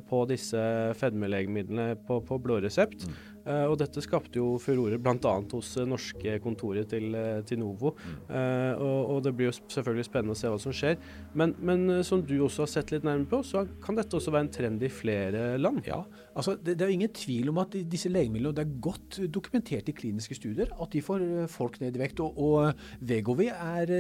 på 0.08 0.20
disse 0.29 0.62
fedmelegemidlene 1.00 1.96
på, 2.05 2.22
på 2.27 2.38
blå 2.44 2.62
resept. 2.63 3.08
Mm. 3.10 3.17
Uh, 3.45 3.67
og 3.69 3.75
dette 3.77 4.01
skapte 4.01 4.39
jo 4.39 4.55
furore 4.57 4.97
bl.a. 4.97 5.33
hos 5.51 5.75
uh, 5.77 5.85
norske 5.85 6.39
kontoret 6.41 6.89
til, 6.89 7.13
uh, 7.13 7.43
til 7.45 7.59
Novo. 7.61 7.91
Uh, 8.25 8.73
og, 8.81 8.99
og, 9.13 9.19
det 9.25 9.35
blir 9.37 9.51
jo 9.51 9.57
selvfølgelig 9.59 10.07
spennende 10.07 10.33
å 10.33 10.39
se 10.39 10.49
hva 10.49 10.61
som 10.61 10.73
skjer. 10.73 10.97
Men, 11.37 11.53
men 11.61 12.01
som 12.07 12.23
du 12.25 12.33
også 12.39 12.65
har 12.65 12.71
sett 12.71 12.93
litt 12.95 13.05
nærmere 13.05 13.29
på, 13.29 13.43
så 13.45 13.67
kan 13.83 13.99
dette 13.99 14.17
også 14.17 14.33
være 14.33 14.47
en 14.47 14.53
trend 14.55 14.85
i 14.85 14.89
flere 14.89 15.43
land? 15.61 15.83
Ja, 15.85 16.01
altså 16.33 16.55
det, 16.57 16.77
det 16.79 16.87
er 16.87 16.89
jo 16.89 16.97
ingen 16.97 17.13
tvil 17.13 17.51
om 17.53 17.61
at 17.61 17.77
disse 17.91 18.09
legemidlene, 18.09 18.55
det 18.57 18.65
er 18.65 18.79
godt 18.87 19.19
dokumentert 19.29 19.93
i 19.93 19.95
kliniske 19.97 20.39
studier, 20.39 20.73
at 20.81 20.95
de 20.95 21.05
får 21.05 21.27
folk 21.53 21.77
ned 21.83 21.99
i 21.99 22.01
vekt. 22.01 22.23
Og, 22.25 22.41
og 22.41 23.05
Vegovi 23.05 23.51
er, 23.53 23.93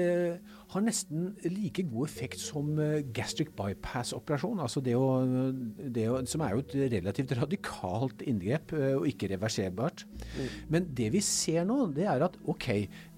har 0.73 0.85
nesten 0.85 1.35
like 1.45 1.85
god 1.91 2.09
effekt 2.09 2.41
som 2.41 2.73
gastric 3.13 3.53
bypass-operasjon. 3.53 4.63
altså 4.65 4.81
det 4.81 4.97
å, 4.97 5.05
det 5.77 6.09
å, 6.09 6.19
Som 6.25 6.41
er 6.41 6.55
jo 6.55 6.65
et 6.65 6.75
relativt 6.97 7.37
radikalt 7.37 8.25
inngrep. 8.25 8.73
og 8.73 9.05
ikke 9.05 9.34
reverserbart. 9.35 10.05
Mm. 10.35 10.57
Men 10.73 10.89
det 10.97 11.11
vi 11.13 11.21
ser 11.23 11.67
nå, 11.69 11.79
det 11.95 12.09
er 12.09 12.25
at 12.25 12.37
OK, 12.49 12.69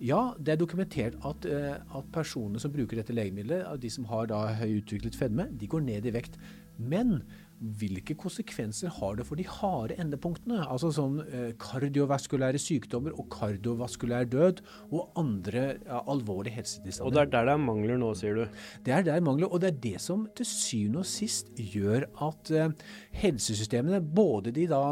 ja, 0.03 0.21
det 0.37 0.55
er 0.55 0.61
dokumentert 0.61 1.17
at, 1.25 1.49
uh, 1.49 1.97
at 1.99 2.13
personene 2.13 2.61
som 2.61 2.73
bruker 2.73 2.99
dette 2.99 3.15
legemiddelet, 3.15 3.69
de 3.81 3.91
som 3.93 4.07
har 4.11 4.29
da 4.29 4.43
høyutviklet 4.59 5.17
fedme, 5.17 5.47
de 5.55 5.69
går 5.71 5.85
ned 5.87 6.09
i 6.09 6.15
vekt. 6.17 6.39
Men 6.77 7.21
hvilke 7.57 8.13
konsekvenser 8.19 8.91
har 8.99 9.15
det 9.17 9.25
for 9.25 9.39
de 9.39 9.45
harde 9.49 9.95
endepunktene? 9.97 10.59
Altså 10.67 10.91
sånn 10.93 11.19
eh, 11.25 11.53
kardiovaskulære 11.61 12.59
sykdommer 12.61 13.15
og 13.17 13.29
kardiovaskulær 13.33 14.27
død 14.29 14.61
og 14.91 15.17
andre 15.17 15.63
ja, 15.79 16.03
alvorlige 16.05 16.59
helsetilstander. 16.59 17.07
Og 17.07 17.15
det 17.15 17.23
er 17.23 17.31
der 17.33 17.47
det 17.49 17.55
er 17.55 17.63
mangler 17.63 18.01
nå, 18.01 18.11
sier 18.19 18.37
du? 18.37 18.59
Det 18.85 18.93
er 18.93 19.07
der 19.07 19.23
mangler, 19.25 19.49
og 19.49 19.63
det 19.63 19.71
er 19.71 19.79
det 19.87 19.95
som 20.03 20.27
til 20.37 20.49
syvende 20.49 21.01
og 21.01 21.09
sist 21.09 21.49
gjør 21.57 22.05
at 22.27 22.53
eh, 22.53 22.75
helsesystemene, 23.23 24.03
både 24.05 24.53
de 24.53 24.67
da 24.69 24.83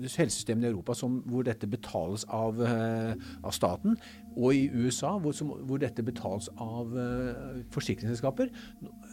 helsesystemene 0.00 0.66
i 0.66 0.72
Europa 0.72 0.96
som, 0.98 1.20
hvor 1.30 1.46
dette 1.46 1.70
betales 1.70 2.26
av, 2.34 2.58
eh, 2.66 3.14
av 3.44 3.54
staten, 3.54 3.94
og 4.36 4.54
i 4.54 4.68
USA, 4.70 5.16
hvor, 5.18 5.34
som, 5.36 5.50
hvor 5.66 5.80
dette 5.82 6.04
betales 6.06 6.48
av 6.60 6.94
uh, 6.94 7.58
forsikringsselskaper, 7.74 8.52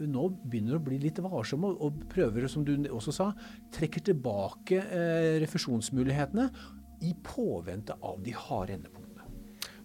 nå 0.05 0.27
begynner 0.43 0.75
det 0.75 0.81
å 0.81 0.85
bli 0.89 0.99
litt 1.07 1.21
varsomme 1.23 1.71
og, 1.73 1.81
og 1.87 2.05
prøver, 2.11 2.47
som 2.51 2.65
du 2.67 2.75
også 2.85 3.15
sa, 3.15 3.31
trekker 3.75 4.05
tilbake 4.11 4.83
uh, 4.91 5.33
refusjonsmulighetene 5.43 6.49
i 7.07 7.13
påvente 7.25 7.97
av 8.05 8.21
de 8.25 8.33
harde 8.37 8.77
endepunktene. 8.77 9.06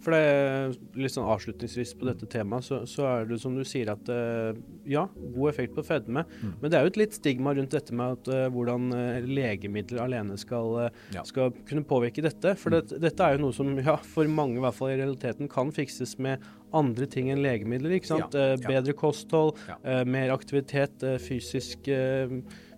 For 0.03 0.15
det 0.15 0.99
litt 0.99 1.15
sånn 1.15 1.29
Avslutningsvis 1.31 1.95
på 1.99 2.09
dette 2.09 2.27
temaet, 2.31 2.67
så, 2.67 2.81
så 2.91 3.07
er 3.07 3.29
det 3.29 3.39
som 3.43 3.55
du 3.55 3.63
sier 3.67 3.93
at 3.93 4.09
uh, 4.11 4.51
ja, 4.89 5.05
god 5.37 5.53
effekt 5.53 5.77
på 5.77 5.85
fedme. 5.87 6.25
Mm. 6.43 6.55
Men 6.61 6.73
det 6.73 6.79
er 6.79 6.87
jo 6.87 6.93
et 6.93 7.01
litt 7.05 7.19
stigma 7.19 7.55
rundt 7.55 7.75
dette 7.75 7.95
med 7.97 8.17
at, 8.19 8.33
uh, 8.33 8.47
hvordan 8.55 8.89
uh, 8.97 9.29
legemidler 9.29 10.03
alene 10.03 10.39
skal, 10.41 10.89
ja. 11.15 11.23
skal, 11.29 11.55
kunne 11.69 11.87
påvirke 11.87 12.25
dette. 12.25 12.57
For 12.59 12.75
mm. 12.75 12.91
det, 12.91 12.99
dette 13.07 13.29
er 13.29 13.37
jo 13.37 13.45
noe 13.47 13.57
som 13.57 13.71
ja, 13.79 13.97
for 14.15 14.31
mange 14.31 14.59
i 14.59 14.65
hvert 14.65 14.79
fall 14.79 14.93
i 14.95 14.99
realiteten 14.99 15.51
kan 15.53 15.71
fikses 15.75 16.17
med 16.23 16.43
andre 16.75 17.07
ting 17.11 17.31
enn 17.31 17.45
legemidler. 17.45 17.99
ikke 17.99 18.11
sant? 18.15 18.35
Ja. 18.35 18.57
bedre 18.65 18.95
kosthold, 18.97 19.59
mer 20.09 20.33
aktivitet, 20.33 21.05
fysisk 21.21 21.91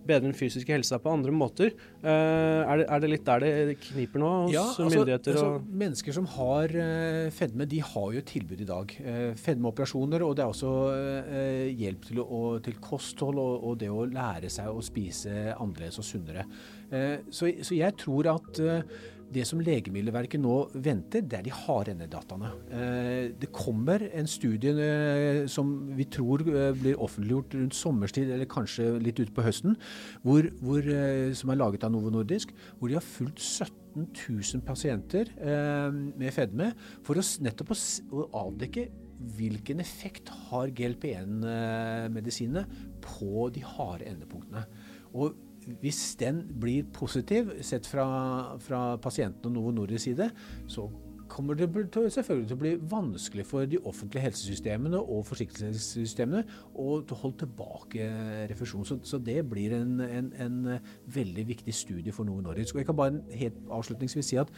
bedre 0.06 0.28
den 0.28 0.36
fysiske 0.36 0.72
helsa 0.74 0.98
på 1.02 1.12
andre 1.12 1.32
måter. 1.34 1.72
Uh, 2.02 2.08
er, 2.10 2.82
det, 2.82 2.86
er, 2.86 3.02
det, 3.02 3.10
litt 3.10 3.24
der 3.26 3.44
det 3.44 3.76
kniper 3.82 4.22
nå 4.22 4.32
hos 4.44 4.54
ja, 4.54 4.64
altså, 4.68 4.88
myndigheter? 4.88 5.38
Altså, 5.38 5.78
mennesker 5.84 6.16
som 6.16 6.28
har 6.34 6.76
uh, 6.76 7.30
fedme, 7.34 7.68
de 7.70 7.80
har 7.84 8.08
jo 8.14 8.22
et 8.22 8.30
tilbud 8.34 8.64
i 8.64 8.68
dag. 8.68 8.94
Uh, 9.00 9.32
fedmeoperasjoner, 9.40 10.26
og 10.26 10.36
det 10.36 10.44
er 10.44 10.52
også 10.52 10.74
hjelp 11.74 12.06
til, 12.08 12.20
å, 12.22 12.42
til 12.64 12.78
kosthold 12.82 13.40
og, 13.40 13.54
og, 13.70 13.78
det 13.80 13.90
å 13.92 14.04
lære 14.08 14.50
seg 14.52 14.70
å 14.70 14.82
spise 14.84 15.54
annerledes 15.54 16.00
og 16.00 16.06
sunnere. 16.06 16.46
Så, 17.32 17.48
så, 17.64 17.74
jeg 17.74 17.96
tror 17.98 18.28
at 18.36 18.60
det 19.34 19.44
som 19.48 19.60
Legemiddelverket 19.62 20.40
nå 20.42 20.54
venter, 20.84 21.24
det 21.26 21.38
er 21.38 21.46
de 21.46 21.52
harde 21.54 21.94
endedataene. 21.94 22.50
Eh, 22.70 23.32
det 23.40 23.50
kommer 23.54 24.04
en 24.10 24.28
studie 24.30 24.72
eh, 24.72 25.44
som 25.50 25.72
vi 25.96 26.06
tror 26.12 26.44
eh, 26.46 26.70
blir 26.78 27.00
offentliggjort 27.02 27.56
rundt 27.58 27.78
sommerstid, 27.78 28.30
eller 28.34 28.50
kanskje 28.50 28.92
litt 29.02 29.20
ute 29.20 29.34
på 29.34 29.44
høsten, 29.46 29.78
hvor, 30.24 30.48
hvor, 30.62 30.90
som 31.36 31.52
er 31.52 31.60
laget 31.60 31.86
av 31.86 31.94
Novo 31.94 32.12
Nordisk, 32.14 32.54
hvor 32.78 32.90
de 32.90 32.98
har 32.98 33.06
fulgt 33.06 33.42
17 33.42 33.74
000 33.94 34.64
pasienter 34.66 35.28
med 36.18 36.34
fedme 36.34 36.72
for 37.06 37.20
å 37.20 37.24
nettopp 37.44 37.70
å 37.74 38.24
avdekke 38.40 38.88
hvilken 39.36 39.80
effekt 39.80 40.30
har 40.48 40.72
GLP-1-medisinene 40.74 42.64
på 43.04 43.48
de 43.54 43.62
harde 43.64 44.08
endepunktene. 44.10 44.64
Og 45.14 45.38
hvis 45.80 46.16
den 46.20 46.42
blir 46.60 46.86
positiv, 46.94 47.50
sett 47.64 47.86
fra, 47.88 48.06
fra 48.62 48.84
pasienten 49.02 49.50
og 49.50 49.56
Novo 49.56 49.74
Nordisk 49.74 50.10
side, 50.10 50.30
så 50.70 50.88
kommer 51.28 51.54
det 51.54 51.68
selvfølgelig 52.12 52.48
til 52.48 52.56
å 52.56 52.60
bli 52.60 52.72
vanskelig 52.90 53.44
for 53.48 53.66
de 53.66 53.80
offentlige 53.88 54.22
helsesystemene 54.26 55.00
og 55.00 55.24
forsikringssystemene 55.26 56.44
å 56.78 57.00
holde 57.10 57.44
tilbake 57.44 58.08
refusjon. 58.50 58.86
Så, 59.02 59.18
det 59.18 59.40
blir 59.50 59.74
en, 59.74 60.00
en, 60.04 60.32
en, 60.38 60.58
veldig 61.14 61.46
viktig 61.48 61.74
studie 61.74 62.12
for 62.12 62.28
Novo 62.28 62.44
Nordisk. 62.44 62.74
Og 62.74 62.82
jeg 62.82 62.90
kan 62.90 62.98
bare 62.98 63.22
helt 63.34 63.56
avslutningsvis 63.72 64.34
si 64.34 64.40
at 64.40 64.52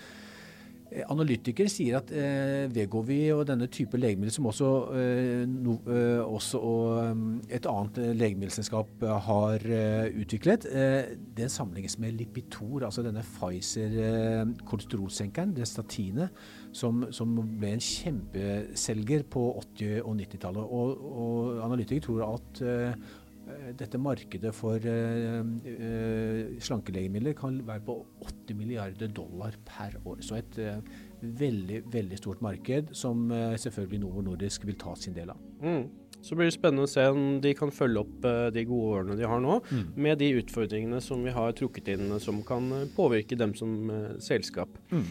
analytikere 1.11 1.69
sier 1.71 1.97
at 1.99 2.11
eh, 2.15 2.73
Vegovi 2.73 3.33
og 3.35 3.47
denne 3.49 3.67
type 3.73 3.97
legemiddel, 3.99 4.33
som 4.35 4.47
også, 4.51 4.69
eh, 4.97 5.45
no, 5.51 5.73
eh, 5.91 6.23
også 6.23 6.59
og, 6.61 7.11
um, 7.11 7.43
et 7.51 7.67
annet 7.71 7.99
eh, 8.03 8.17
legemiddelselskap 8.17 8.89
har 9.27 9.57
eh, 9.67 10.07
utviklet, 10.23 10.63
det 11.37 11.51
sammenlignes 11.53 11.99
med 12.03 12.13
Lipitor, 12.21 12.79
altså 12.87 13.01
denne 13.05 13.23
Pfizer-kolesterolsenkeren, 13.27 15.57
det 15.57 15.67
statinet, 15.69 16.29
som, 16.77 16.95
som, 17.15 17.29
ble 17.59 17.69
en 17.75 17.81
kjempeselger 17.83 19.23
på 19.33 19.43
80- 19.81 20.03
og 20.03 20.15
90-tallet. 20.21 20.65
Og, 20.77 20.89
og 21.25 21.37
analytikere 21.65 22.05
tror 22.07 22.21
at 22.35 22.47
Eh, 22.67 22.93
dette 23.79 23.99
markedet 24.01 24.53
for 24.57 24.83
uh, 24.83 25.43
uh, 25.43 26.57
slankelegemidler 26.63 27.37
kan 27.39 27.61
være 27.67 27.85
på 27.87 27.99
80 28.27 28.59
milliarder 28.59 29.13
dollar 29.13 29.55
per 29.67 29.99
år. 30.05 30.23
Så 30.25 30.41
et 30.41 30.59
veldig, 31.21 31.85
veldig 31.93 32.19
stort 32.21 32.43
marked 32.45 32.91
som 32.97 33.31
selvfølgelig 33.33 34.03
Novo 34.03 34.25
Nordisk 34.27 34.67
vil 34.69 34.77
ta 34.79 34.93
sin 34.99 35.15
del 35.17 35.33
av. 35.33 35.41
Mm. 35.63 35.87
Så 36.27 36.35
blir 36.35 36.49
det 36.49 36.57
spennende 36.57 36.85
å 36.89 36.91
se 36.91 37.05
om 37.13 37.39
de 37.41 37.53
kan 37.55 37.71
følge 37.73 38.03
opp 38.03 38.25
de 38.53 38.65
gode 38.67 38.99
årene 38.99 39.17
de 39.19 39.27
har 39.29 39.41
nå, 39.43 39.59
mm. 39.65 39.85
med 40.03 40.19
de 40.21 40.31
utfordringene 40.41 40.99
som 41.05 41.23
vi 41.25 41.33
har 41.33 41.55
trukket 41.57 41.93
inn 41.95 42.15
som 42.23 42.41
kan 42.47 42.69
påvirke 42.97 43.39
dem 43.39 43.55
som 43.57 43.91
selskap. 44.23 44.81
Mm. 44.91 45.05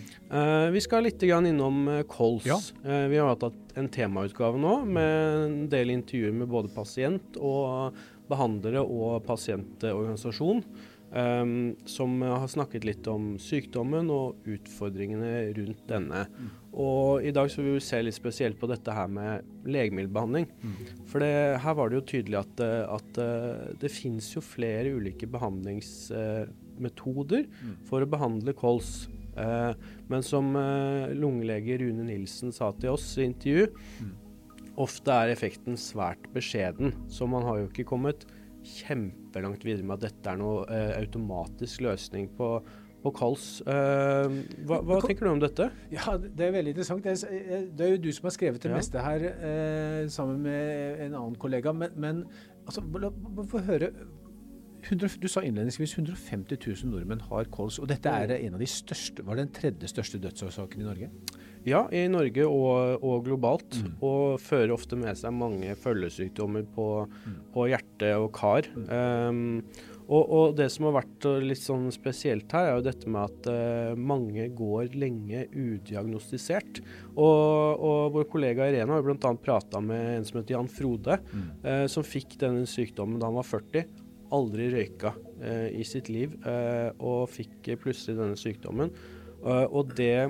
vi 0.76 0.84
skal 0.84 1.08
litt 1.08 1.24
innom 1.24 1.88
Kols. 2.12 2.46
Ja. 2.48 2.60
vi 2.84 3.18
har 3.18 3.32
hatt 3.32 3.48
en 3.80 3.90
temautgave 3.92 4.60
nå 4.62 4.76
med 4.86 5.46
en 5.46 5.58
del 5.72 5.94
intervjuer 5.96 6.36
med 6.36 6.52
både 6.52 6.74
pasient 6.76 7.40
og 7.40 7.96
behandlere 8.30 8.82
og 8.82 9.24
pasientorganisasjon 9.28 10.64
um, 11.12 11.76
som 11.90 12.22
har 12.22 12.48
snakket 12.52 12.84
litt 12.88 13.08
om 13.12 13.38
sykdommen 13.42 14.10
og 14.14 14.36
utfordringene 14.50 15.54
rundt 15.58 15.84
denne. 15.90 16.22
Mm. 16.30 16.50
Og 16.86 17.24
i 17.24 17.32
dag 17.36 17.52
så 17.52 17.62
vil 17.62 17.76
vi 17.78 17.88
se 17.88 17.98
litt 18.04 18.18
spesielt 18.18 18.60
på 18.60 18.68
dette 18.72 18.92
her 18.96 19.08
med 19.12 19.32
legemiddelbehandling. 19.64 20.46
Mm. 20.60 20.76
For 21.12 21.18
det, 21.24 21.34
her 21.64 21.74
var 21.80 21.86
det 21.90 21.98
jo 22.02 22.10
tydelig 22.14 22.38
at, 22.42 22.56
at 23.00 23.12
det 23.82 23.92
finnes 23.94 24.28
jo 24.36 24.42
flere 24.44 24.90
ulike 24.98 25.28
behandlingsmetoder 25.32 27.44
mm. 27.48 27.76
for 27.88 27.98
å 28.04 28.12
behandle 28.12 28.54
kols. 28.58 28.90
Uh, 29.36 29.76
men 30.08 30.24
som 30.24 30.56
uh, 30.56 31.12
lungelege 31.12 31.76
Rune 31.82 32.06
Nilsen 32.08 32.54
sa 32.56 32.70
til 32.80 32.96
oss 32.96 33.18
i 33.20 33.28
intervju. 33.28 33.68
Ofte 34.82 35.14
er 35.14 35.32
effekten 35.32 35.78
svært 35.80 36.26
beskjeden, 36.36 36.92
så 37.12 37.28
man 37.30 37.46
har 37.48 37.62
jo 37.62 37.70
ikke 37.70 37.88
kommet 37.88 38.26
kjempelangt 38.66 39.64
videre 39.66 39.86
med 39.86 40.00
at 40.00 40.10
dette 40.10 40.32
er 40.32 40.42
noe 40.42 40.66
eh, 40.74 40.96
automatisk 40.98 41.86
løsning 41.86 42.28
på, 42.36 42.50
på 43.04 43.14
KALS. 43.16 43.46
Eh, 43.72 44.36
hva, 44.68 44.82
hva 44.82 45.00
tenker 45.06 45.28
du 45.28 45.32
om 45.32 45.44
dette? 45.44 45.70
Ja, 45.94 46.18
Det 46.18 46.48
er 46.48 46.58
veldig 46.58 46.74
interessant. 46.74 47.06
Det 47.06 47.16
er, 47.30 47.70
det 47.72 47.88
er 47.88 47.96
jo 47.96 48.04
du 48.08 48.12
som 48.18 48.28
har 48.28 48.36
skrevet 48.36 48.66
det 48.66 48.74
ja. 48.74 48.76
meste 48.82 49.06
her 49.06 49.26
eh, 49.32 50.04
sammen 50.12 50.44
med 50.44 51.06
en 51.06 51.18
annen 51.22 51.40
kollega. 51.40 51.76
Men, 51.76 51.96
men 51.96 52.24
altså, 52.66 52.84
få 53.52 53.64
høre. 53.70 53.94
100, 54.86 55.16
du 55.18 55.30
sa 55.32 55.42
innledningsvis 55.42 55.96
150 55.96 56.60
000 56.62 56.92
nordmenn 56.92 57.24
har 57.32 57.48
kols, 57.54 57.80
og 57.82 57.88
dette 57.90 58.12
er 58.12 58.36
mm. 58.36 58.38
en 58.38 58.58
av 58.58 58.62
de 58.62 58.68
største, 58.70 59.24
var 59.26 59.38
det 59.38 59.48
den 59.48 59.56
tredje 59.56 59.90
største 59.90 60.20
dødsårsaken 60.22 60.84
i 60.84 60.86
Norge? 60.86 61.10
Ja, 61.66 61.86
i 61.90 62.06
Norge 62.12 62.46
og, 62.46 63.02
og 63.02 63.26
globalt. 63.26 63.80
Mm. 63.82 63.98
Og 64.06 64.38
fører 64.44 64.76
ofte 64.76 64.98
med 65.00 65.18
seg 65.18 65.34
mange 65.34 65.74
følgesykdommer 65.82 66.68
på, 66.76 66.88
mm. 67.10 67.42
på 67.56 67.68
hjerte 67.72 68.14
og 68.22 68.30
kar. 68.38 68.70
Um, 68.86 69.64
og, 70.06 70.22
og, 70.22 70.52
det 70.60 70.68
som 70.70 70.86
har 70.86 71.00
vært 71.00 71.26
litt 71.42 71.64
sånn 71.64 71.88
spesielt 71.94 72.52
her, 72.54 72.70
er 72.70 72.78
jo 72.78 72.86
dette 72.86 73.10
med 73.10 73.26
at 73.26 73.50
uh, 73.50 73.98
mange 73.98 74.46
går 74.54 74.94
lenge 74.94 75.48
udiagnostisert. 75.50 76.84
Og, 77.16 77.82
og 77.82 78.14
vår 78.20 78.30
kollega 78.30 78.70
Irene 78.70 78.94
har 78.94 79.02
jo 79.02 79.10
bl.a. 79.10 79.34
prata 79.42 79.82
med 79.82 80.20
en 80.20 80.30
som 80.30 80.40
heter 80.40 80.60
Jan 80.60 80.70
Frode, 80.72 81.18
mm. 81.26 81.52
uh, 81.66 81.86
som 81.90 82.06
fikk 82.06 82.38
denne 82.46 82.70
sykdommen 82.70 83.18
da 83.22 83.32
han 83.32 83.42
var 83.42 83.50
40. 83.50 83.90
Aldri 84.36 84.70
røyka 84.74 85.16
uh, 85.18 85.70
i 85.74 85.86
sitt 85.88 86.14
liv, 86.14 86.38
og 87.02 87.26
fikk 87.34 87.74
plutselig 87.82 88.20
denne 88.20 88.38
sykdommen. 88.38 88.94
og 89.46 89.94
det 89.98 90.30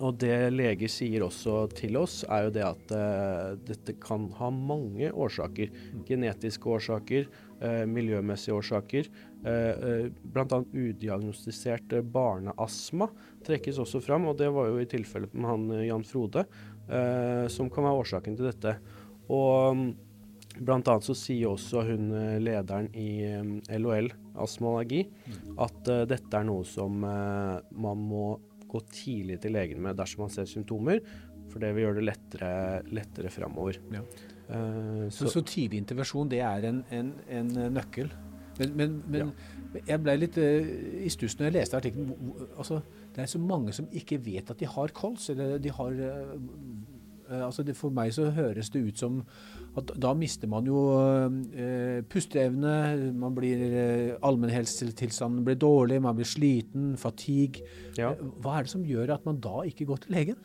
og 0.00 0.16
det 0.20 0.34
leger 0.54 0.88
sier 0.90 1.24
også 1.26 1.66
til 1.76 1.98
oss, 2.00 2.22
er 2.24 2.46
jo 2.46 2.54
det 2.54 2.64
at 2.64 2.94
uh, 2.96 3.52
dette 3.68 3.94
kan 4.00 4.28
ha 4.38 4.48
mange 4.54 5.10
årsaker. 5.12 5.68
Mm. 5.68 6.02
Genetiske 6.08 6.72
årsaker, 6.72 7.28
uh, 7.60 7.84
miljømessige 7.88 8.56
årsaker. 8.56 9.10
Uh, 9.44 10.08
Bl.a. 10.24 10.60
udiagnostisert 10.72 11.98
barneastma 12.12 13.10
trekkes 13.44 13.80
også 13.84 14.00
fram, 14.04 14.30
og 14.30 14.40
det 14.40 14.48
var 14.56 14.70
jo 14.70 14.80
i 14.80 14.88
tilfelle 14.88 15.28
med 15.32 15.50
han 15.50 15.72
Jan 15.84 16.06
Frode, 16.06 16.46
som 17.52 17.68
kan 17.70 17.84
være 17.86 17.98
årsaken 18.00 18.34
til 18.34 18.48
dette. 18.48 18.72
Og 19.30 19.76
um, 19.76 19.90
Blant 20.60 20.88
annet 20.90 21.06
så 21.06 21.14
sier 21.14 21.52
også 21.52 21.84
hun 21.86 22.08
lederen 22.42 22.88
i 22.98 23.22
LHL, 23.70 24.10
astma 24.42 24.72
og 24.72 24.80
allergi, 24.80 25.04
mm. 25.06 25.52
at 25.62 25.90
dette 26.10 26.36
er 26.36 26.48
noe 26.48 26.66
som 26.66 26.98
man 27.00 28.02
må 28.10 28.32
gå 28.70 28.80
tidlig 28.92 29.40
til 29.42 29.54
legen 29.56 29.82
med 29.84 29.98
dersom 29.98 30.24
man 30.24 30.32
ser 30.34 30.48
symptomer, 30.48 31.02
for 31.50 31.62
det 31.62 31.72
vil 31.74 31.88
gjøre 31.88 31.98
det 31.98 32.06
lettere, 32.06 32.50
lettere 32.94 33.32
framover. 33.34 33.80
Ja. 33.94 34.04
Uh, 34.50 35.06
så, 35.10 35.26
så, 35.26 35.36
så, 35.36 35.44
tidlig 35.46 35.78
intervensjon, 35.82 36.30
det 36.30 36.42
er 36.46 36.66
en, 36.70 36.82
en, 36.94 37.14
en 37.30 37.50
nøkkel? 37.74 38.10
Men, 38.60 38.72
men, 38.76 38.96
men 39.08 39.30
ja. 39.74 39.82
jeg 39.92 40.02
ble 40.04 40.16
litt 40.18 40.38
uh, 40.42 40.70
i 41.06 41.10
stuss 41.12 41.38
når 41.38 41.48
jeg 41.48 41.56
leste 41.58 41.78
artikkelen. 41.78 42.32
Altså, 42.56 42.80
det 43.14 43.24
er 43.24 43.30
så 43.30 43.42
mange 43.42 43.74
som 43.76 43.88
ikke 43.96 44.18
vet 44.22 44.50
at 44.52 44.60
de 44.60 44.68
har 44.68 44.94
kols, 44.96 45.30
eller 45.32 45.58
de 45.62 45.74
har 45.74 46.02
uh, 46.02 46.34
altså 47.30 47.64
det, 47.66 47.76
For 47.78 47.94
meg 47.94 48.12
så 48.16 48.30
høres 48.34 48.70
det 48.74 48.82
ut 48.86 49.00
som 49.02 49.20
at 49.78 49.92
da 50.02 50.12
mister 50.18 50.50
man 50.50 50.66
jo 50.66 50.80
eh, 51.54 52.00
pusteevne, 52.10 52.74
man 53.14 53.36
blir 53.36 53.60
eh, 53.70 54.14
allmennhelsetilstanden 54.26 55.44
blir 55.46 55.58
dårlig, 55.60 56.00
man 56.02 56.18
blir 56.18 56.26
sliten, 56.26 56.96
fatigue. 56.98 57.62
Ja. 57.98 58.16
Eh, 58.16 58.24
hva 58.42 58.58
er 58.58 58.66
det 58.66 58.74
som 58.74 58.86
gjør 58.86 59.14
at 59.14 59.28
man 59.28 59.38
da 59.42 59.62
ikke 59.68 59.86
går 59.92 60.02
til 60.04 60.18
legen? 60.18 60.40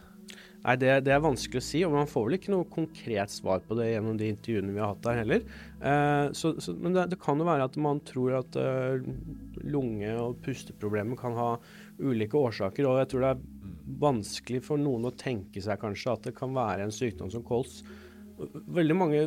Nei, 0.65 0.73
det, 0.81 0.91
det, 1.05 1.11
er 1.13 1.21
vanskelig 1.21 1.61
å 1.61 1.65
si, 1.65 1.81
og 1.85 1.93
man 1.93 2.07
får 2.09 2.23
vel 2.25 2.35
ikke 2.39 2.49
noe 2.49 2.65
konkret 2.73 3.29
svar 3.29 3.59
på 3.67 3.75
det 3.77 3.91
gjennom 3.91 4.15
de 4.17 4.31
intervjuene 4.33 4.73
vi 4.73 4.81
har 4.81 4.95
hatt 4.95 5.03
der 5.05 5.19
heller. 5.21 5.43
Eh, 5.77 6.29
så, 6.33 6.55
så, 6.57 6.73
men 6.73 6.95
det, 6.95 7.03
det, 7.11 7.19
kan 7.21 7.37
jo 7.37 7.45
være 7.45 7.67
at 7.69 7.77
man 7.81 8.01
tror 8.07 8.39
at 8.39 8.57
eh, 8.57 9.05
lunge- 9.61 10.15
og 10.23 10.39
pusteproblemer 10.45 11.19
kan 11.19 11.37
ha 11.37 11.51
ulike 12.01 12.39
årsaker. 12.39 12.89
Og 12.89 12.97
jeg 13.03 13.11
tror 13.11 13.25
det 13.25 13.31
er 13.35 13.43
vanskelig 13.85 14.63
for 14.65 14.81
noen 14.81 15.09
å 15.09 15.15
tenke 15.17 15.61
seg 15.61 15.79
kanskje 15.81 16.13
at 16.13 16.29
det 16.29 16.35
kan 16.37 16.53
være 16.55 16.87
en 16.87 16.93
sykdom 16.93 17.31
som 17.33 17.45
kols 17.45 17.83
Veldig 18.35 18.95
mange 18.97 19.19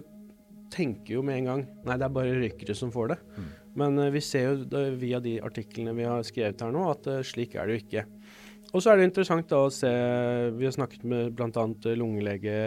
tenker 0.72 1.14
jo 1.14 1.22
med 1.24 1.40
en 1.40 1.48
gang 1.48 1.62
nei, 1.86 1.96
det 1.96 2.04
er 2.04 2.12
bare 2.12 2.34
røykere 2.36 2.74
som 2.76 2.90
får 2.92 3.14
det. 3.14 3.16
Mm. 3.38 3.46
Men 3.80 4.00
uh, 4.02 4.10
vi 4.12 4.22
ser 4.24 4.44
jo 4.44 4.66
det, 4.68 4.82
via 5.00 5.20
de 5.24 5.38
artiklene 5.44 5.94
vi 5.96 6.04
har 6.04 6.26
skrevet 6.26 6.60
her 6.64 6.74
nå, 6.74 6.82
at 6.92 7.08
uh, 7.08 7.22
slik 7.24 7.56
er 7.56 7.68
det 7.68 7.76
jo 7.76 7.84
ikke. 7.86 8.04
Og 8.68 8.84
så 8.84 8.92
er 8.92 9.00
det 9.00 9.08
interessant 9.08 9.48
da 9.48 9.62
å 9.64 9.72
se 9.72 9.88
Vi 10.58 10.66
har 10.68 10.74
snakket 10.76 11.06
med 11.08 11.30
bl.a. 11.38 11.64
lungelege 11.96 12.58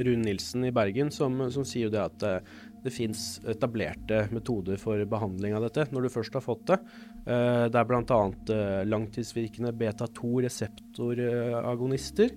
Rune 0.00 0.24
Nilsen 0.24 0.64
i 0.64 0.72
Bergen, 0.72 1.10
som, 1.12 1.36
som 1.52 1.66
sier 1.68 1.90
jo 1.90 1.92
det 1.92 2.00
at 2.00 2.24
uh, 2.24 2.56
det 2.84 2.92
fins 2.94 3.40
etablerte 3.48 4.28
metoder 4.32 4.76
for 4.80 5.04
behandling 5.08 5.54
av 5.56 5.62
dette 5.66 5.86
når 5.92 6.02
du 6.06 6.10
først 6.12 6.34
har 6.36 6.44
fått 6.44 6.66
det. 6.70 6.78
Uh, 7.26 7.66
det 7.70 7.78
er 7.80 7.86
bl.a. 7.88 8.20
Uh, 8.50 8.84
langtidsvirkende 8.88 9.72
beta-2-reseptoragonister. 9.80 12.30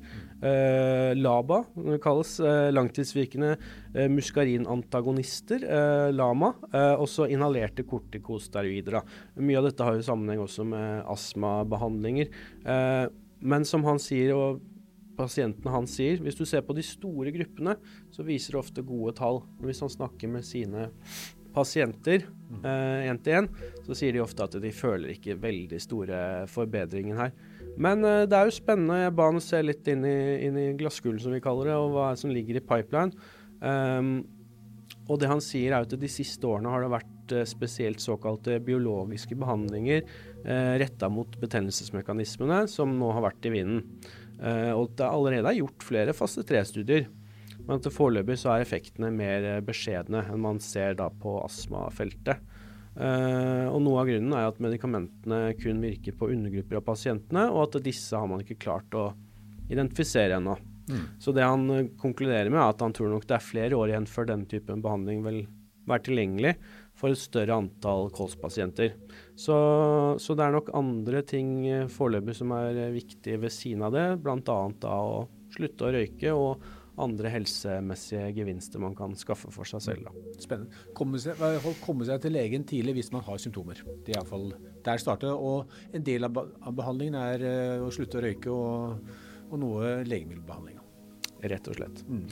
Uh, 0.44 1.12
LABA, 1.16 1.64
det 1.88 2.04
kalles 2.04 2.32
langtidsvirkende 2.76 3.52
muskarinantagonister, 4.12 5.60
LAMA. 6.12 6.54
også 7.00 7.28
inhalerte 7.32 7.84
kortikosteroider. 7.88 9.02
Mye 9.40 9.58
av 9.60 9.64
dette 9.70 9.84
har 9.86 9.94
jo 9.96 10.02
sammenheng 10.08 10.40
også 10.44 10.64
med 10.68 11.04
astmabehandlinger. 11.14 12.28
men 13.40 13.66
som 13.66 13.84
han 13.84 14.00
sier, 14.00 14.34
og 14.36 14.60
pasientene 15.18 15.74
hans 15.74 15.96
sier. 16.00 16.20
Hvis 16.24 16.38
du 16.40 16.46
ser 16.50 16.66
på 16.66 16.76
de 16.78 16.86
store 16.86 17.34
gruppene, 17.36 17.78
så 18.14 18.26
viser 18.28 18.56
det 18.56 18.62
ofte 18.64 18.86
gode 18.86 19.16
tall. 19.20 19.42
Hvis 19.64 19.84
han 19.86 19.94
snakker 19.94 20.32
med 20.32 20.48
sine 20.48 20.90
pasienter 21.54 22.26
én 22.66 23.20
til 23.22 23.44
én, 23.44 23.48
så 23.86 23.96
sier 23.98 24.16
de 24.16 24.22
ofte 24.24 24.46
at 24.46 24.56
de 24.62 24.72
føler 24.74 25.14
ikke 25.14 25.38
veldig 25.42 25.80
store 25.82 26.22
forbedringer 26.50 27.20
her. 27.20 27.36
Men 27.78 28.06
eh, 28.06 28.26
det 28.30 28.38
er 28.38 28.50
jo 28.50 28.56
spennende. 28.56 29.02
Jeg 29.06 29.16
ba 29.18 29.30
han 29.32 29.42
se 29.44 29.62
litt 29.64 29.90
inn 29.90 30.06
i, 30.06 30.20
inn 30.48 30.60
i 30.60 30.70
glasskulen, 30.78 31.22
som 31.22 31.34
vi 31.34 31.42
kaller 31.44 31.72
det, 31.72 31.80
og 31.80 31.96
hva 31.96 32.12
som 32.20 32.34
ligger 32.34 32.60
i 32.60 32.66
pipeline. 32.66 33.32
Um, 33.64 34.16
og 35.10 35.20
det 35.20 35.30
han 35.32 35.42
sier, 35.44 35.74
er 35.74 35.86
at 35.86 35.96
de 36.00 36.10
siste 36.12 36.48
årene 36.48 36.72
har 36.72 36.84
det 36.84 36.92
vært 36.94 37.34
uh, 37.36 37.44
spesielt 37.48 38.04
såkalte 38.04 38.60
biologiske 38.64 39.36
behandlinger 39.40 40.04
eh, 40.04 40.74
retta 40.80 41.10
mot 41.12 41.34
betennelsesmekanismene, 41.42 42.64
som 42.72 42.94
nå 43.00 43.12
har 43.16 43.26
vært 43.26 43.50
i 43.50 43.54
vinden. 43.58 43.84
Uh, 44.44 44.74
og 44.76 44.96
det 45.00 45.08
allerede 45.08 45.52
er 45.52 45.62
gjort 45.62 45.86
flere 45.88 46.16
fase 46.16 46.44
tre-studier. 46.48 47.08
Men 47.64 47.80
til 47.80 47.94
foreløpig 47.96 48.36
så 48.42 48.52
er 48.54 48.66
effektene 48.66 49.12
mer 49.16 49.62
beskjedne 49.64 50.26
enn 50.28 50.44
man 50.44 50.60
ser 50.64 50.98
da 51.00 51.08
på 51.08 51.38
astmafeltet. 51.46 52.44
Uh, 52.94 53.72
og 53.72 53.80
Noe 53.86 54.04
av 54.04 54.12
grunnen 54.12 54.36
er 54.38 54.50
at 54.52 54.60
medikamentene 54.62 55.56
kun 55.62 55.80
virker 55.82 56.18
på 56.18 56.30
undergrupper 56.36 56.82
av 56.82 56.86
pasientene, 56.92 57.48
og 57.50 57.70
at 57.70 57.80
disse 57.88 58.20
har 58.20 58.30
man 58.30 58.44
ikke 58.44 58.60
klart 58.68 59.00
å 59.00 59.08
identifisere 59.72 60.38
ennå. 60.38 60.58
Mm. 60.92 61.04
Så 61.24 61.32
det 61.32 61.48
han 61.48 61.90
konkluderer 62.02 62.52
med, 62.52 62.60
er 62.60 62.74
at 62.74 62.84
han 62.84 62.94
tror 62.94 63.14
nok 63.14 63.26
det 63.30 63.38
er 63.38 63.46
flere 63.46 63.80
år 63.80 63.94
igjen 63.94 64.10
før 64.10 64.28
denne 64.30 64.50
typen 64.52 64.84
behandling 64.84 65.24
vil 65.26 65.46
være 65.90 66.06
tilgjengelig 66.08 66.54
for 67.04 67.12
et 67.12 67.20
større 67.20 67.58
antall 67.60 68.08
kolspasienter. 68.16 68.94
Så, 69.36 69.56
så 70.24 70.36
det 70.40 70.46
er 70.46 70.56
nok 70.56 70.72
andre 70.78 71.24
ting 71.28 71.58
uh, 71.68 71.90
foreløpig 71.92 72.38
som 72.40 72.54
er 72.56 72.86
viktige 72.96 73.42
ved 73.44 73.52
siden 73.52 73.84
av 73.84 73.92
det, 73.96 74.06
bl.a. 74.24 74.40
å 74.88 75.26
slutte 75.54 75.90
å 75.90 75.92
røyke 75.94 76.32
og 76.32 76.64
andre 77.02 77.32
helsemessige 77.34 78.28
gevinster 78.38 78.82
man 78.82 78.96
kan 78.96 79.16
skaffe 79.18 79.50
for 79.54 79.68
seg 79.68 79.82
selv. 79.82 80.08
Da. 80.08 80.34
Spennende. 80.44 80.84
Komme 80.96 81.20
seg, 81.22 81.40
komme 81.82 82.06
seg, 82.08 82.22
til 82.22 82.36
legen 82.38 82.66
tidlig 82.70 83.00
hvis 83.00 83.12
man 83.16 83.26
har 83.26 83.42
symptomer. 83.42 83.82
Det 84.06 84.14
er 84.14 84.20
iallfall 84.20 84.52
der 84.86 85.02
starter 85.02 85.34
Og 85.34 85.72
en 85.96 86.06
del 86.06 86.28
av 86.28 86.38
behandlingen 86.78 87.18
er 87.18 87.46
eh, 87.50 87.82
å 87.82 87.90
slutte 87.94 88.20
å 88.20 88.26
røyke 88.28 88.54
og, 88.54 89.16
og 89.50 89.62
noe 89.62 89.96
legemiddelbehandling. 90.06 90.78
Rett 91.50 91.68
og 91.68 91.80
slett. 91.80 92.06
Mm. 92.08 92.28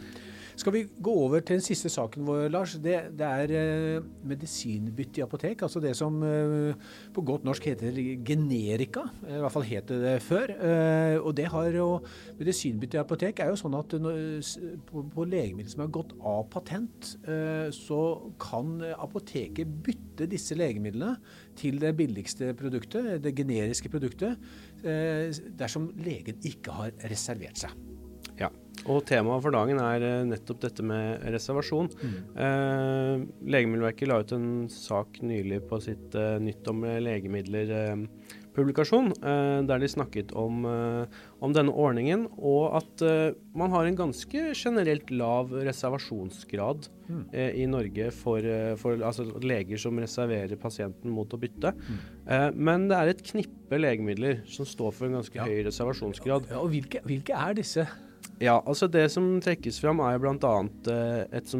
Skal 0.59 0.73
vi 0.75 0.81
gå 1.03 1.13
over 1.25 1.39
til 1.39 1.59
den 1.59 1.63
siste 1.63 1.89
saken 1.91 2.25
vår, 2.27 2.47
Lars. 2.51 2.75
Det, 2.81 2.95
det 3.17 3.27
er 3.27 3.53
uh, 3.99 4.07
medisinbytte 4.27 5.21
i 5.21 5.23
apotek. 5.25 5.63
Altså 5.65 5.81
det 5.83 5.93
som 5.97 6.17
uh, 6.23 6.73
på 7.13 7.23
godt 7.25 7.45
norsk 7.47 7.69
heter 7.71 7.99
generika. 8.27 9.05
I 9.27 9.39
hvert 9.43 9.55
fall 9.55 9.67
het 9.69 9.91
det 9.91 10.17
før. 10.25 10.55
Uh, 10.57 11.17
og 11.21 11.35
det 11.37 11.47
har 11.51 11.71
jo 11.75 11.87
Medisinbytte 12.39 12.97
i 12.97 13.01
apotek 13.01 13.39
er 13.43 13.51
jo 13.51 13.59
sånn 13.59 13.75
at 13.77 13.93
på 13.93 15.25
legemidler 15.27 15.69
som 15.71 15.83
har 15.83 15.91
gått 15.93 16.13
av 16.25 16.41
patent, 16.51 17.11
så 17.75 17.99
kan 18.41 18.73
apoteket 18.95 19.69
bytte 19.85 20.27
disse 20.31 20.57
legemidlene 20.57 21.13
til 21.59 21.77
det 21.81 21.93
billigste 21.99 22.51
produktet, 22.57 23.13
det 23.23 23.35
generiske 23.37 23.91
produktet, 23.93 24.41
dersom 24.81 25.91
legen 26.01 26.41
ikke 26.47 26.81
har 26.81 26.95
reservert 27.11 27.61
seg. 27.61 28.00
Og 28.89 29.03
temaet 29.05 29.43
for 29.43 29.51
dagen 29.53 29.77
er 29.83 30.01
uh, 30.01 30.23
nettopp 30.25 30.61
dette 30.63 30.81
med 30.85 31.19
reservasjon. 31.33 31.89
Mm. 32.01 32.13
Eh, 32.45 33.19
Legemiddelverket 33.53 34.07
la 34.09 34.19
ut 34.23 34.31
en 34.35 34.69
sak 34.71 35.21
nylig 35.25 35.59
på 35.69 35.75
sitt 35.83 36.15
eh, 36.17 36.39
Nytt 36.41 36.67
om 36.71 36.79
legemidler-publikasjon, 37.05 39.07
der 39.67 39.77
de 39.81 39.87
snakket 39.89 40.31
om, 40.37 40.65
om, 40.65 41.53
denne 41.55 41.71
ordningen, 41.71 42.27
og 42.37 42.75
at 42.81 43.01
man 43.57 43.71
har 43.73 43.85
en 43.87 43.99
ganske 43.99 44.53
generelt 44.57 45.11
lav 45.13 45.51
reservasjonsgrad 45.53 46.87
mm. 47.07 47.25
i 47.33 47.65
Norge 47.69 48.11
for, 48.15 48.39
for 48.81 48.91
altså, 49.07 49.23
leger 49.43 49.77
som 49.81 49.99
reserverer 50.01 50.55
pasienten 50.61 51.11
mot 51.15 51.33
å 51.33 51.37
bytte. 51.41 51.69
Mm. 51.77 51.97
men 52.69 52.79
det 52.91 52.97
er 52.97 53.07
et 53.13 53.27
knippe 53.31 53.75
legemidler 53.79 54.35
som 54.51 54.65
står 54.67 54.91
for 54.97 55.05
en 55.07 55.17
ganske 55.21 55.37
ja. 55.37 55.43
høy 55.47 55.59
reservasjonsgrad. 55.69 56.41
Ja, 56.51 56.57
og 56.63 56.69
hvilke, 56.73 56.99
hvilke 57.07 57.33
er 57.37 57.51
disse? 57.61 57.83
Ja, 58.41 58.57
altså 58.65 58.87
det 58.89 59.03
som 59.13 59.35
trekkes 59.43 59.77
fram 59.83 59.99
er 60.01 60.17
bl.a. 60.21 60.55
Eh, 60.89 61.19
et, 61.37 61.51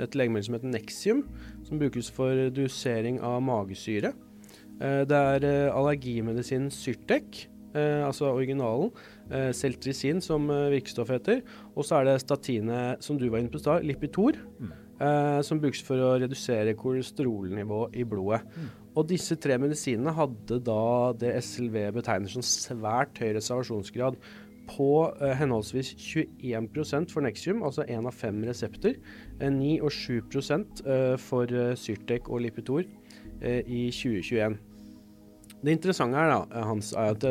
et 0.00 0.16
legemiddel 0.16 0.46
som 0.46 0.56
heter 0.56 0.72
Nexium, 0.72 1.20
som 1.68 1.80
brukes 1.80 2.08
for 2.16 2.48
dosering 2.56 3.20
av 3.20 3.42
magesyre. 3.44 4.14
Eh, 4.78 5.04
det 5.10 5.20
er 5.34 5.46
eh, 5.46 5.68
allergimedisinen 5.74 6.72
Syrtec, 6.74 7.46
altså 7.78 8.32
originalen. 8.32 8.90
Eh, 9.30 9.52
som 9.52 10.48
virkestoff 10.48 11.10
heter. 11.12 11.42
Og 11.76 11.84
så 11.84 11.98
er 11.98 12.08
det 12.08 12.20
statinet, 12.22 13.04
som 13.04 13.18
du 13.18 13.28
var 13.28 13.38
inne 13.42 13.52
på 13.52 13.60
i 13.60 13.62
stad, 13.62 13.84
Lipitor. 13.84 14.38
Mm. 14.58 14.76
Som 15.46 15.60
brukes 15.62 15.78
for 15.86 16.00
å 16.02 16.16
redusere 16.18 16.72
kolesterolnivået 16.74 17.94
i 17.94 18.02
blodet. 18.02 18.40
Mm. 18.56 18.70
Og 18.98 19.04
disse 19.06 19.36
tre 19.38 19.54
medisinene 19.62 20.10
hadde 20.10 20.58
da 20.66 21.12
det 21.14 21.36
SLV 21.38 21.92
betegner 22.00 22.32
som 22.32 22.42
svært 22.42 23.20
høy 23.22 23.36
reservasjonsgrad 23.36 24.18
på 24.68 24.90
eh, 25.20 25.34
henholdsvis 25.38 25.94
21% 25.98 27.12
for 27.12 27.24
Nexium, 27.24 27.64
altså 27.66 27.86
én 27.88 28.06
av 28.06 28.16
fem 28.16 28.40
resepter, 28.46 28.98
9 29.40 29.48
eh, 29.48 29.84
og 29.84 29.92
7 29.92 30.18
eh, 30.20 31.16
for 31.20 31.74
Syrtec 31.78 32.28
og 32.28 32.44
Lipitor 32.44 32.84
i 33.38 33.84
2021. 33.94 34.58
Det 35.58 35.74
interessante 35.74 36.18
her 36.18 36.30
da, 36.30 36.62
Hans, 36.66 36.92
er 36.94 37.16
at 37.16 37.24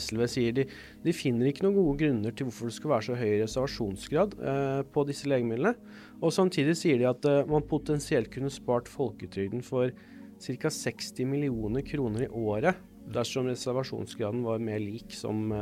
SLV 0.00 0.24
sier 0.28 0.54
de, 0.56 0.64
de, 1.04 1.12
finner 1.12 1.50
ikke 1.50 1.66
noen 1.66 1.76
gode 1.76 1.98
grunner 2.00 2.32
til 2.32 2.48
hvorfor 2.48 2.70
det 2.70 2.76
skal 2.78 2.92
være 2.94 3.06
så 3.06 3.16
høy 3.20 3.32
reservasjonsgrad 3.42 4.36
eh, 4.40 4.80
på 4.92 5.04
disse 5.08 5.28
legemidlene. 5.28 5.74
Og 6.22 6.32
Samtidig 6.32 6.78
sier 6.80 7.00
de 7.00 7.08
at 7.10 7.28
eh, 7.28 7.42
man 7.50 7.66
potensielt 7.68 8.32
kunne 8.32 8.52
spart 8.52 8.88
folketrygden 8.88 9.64
for 9.64 9.92
ca. 10.40 10.72
60 10.72 11.28
millioner 11.28 11.84
kroner 11.84 12.24
i 12.24 12.32
året 12.32 12.80
dersom 13.12 13.48
reservasjonsgraden 13.50 14.42
var 14.46 14.62
mer 14.64 14.80
lik 14.82 15.12
som, 15.14 15.52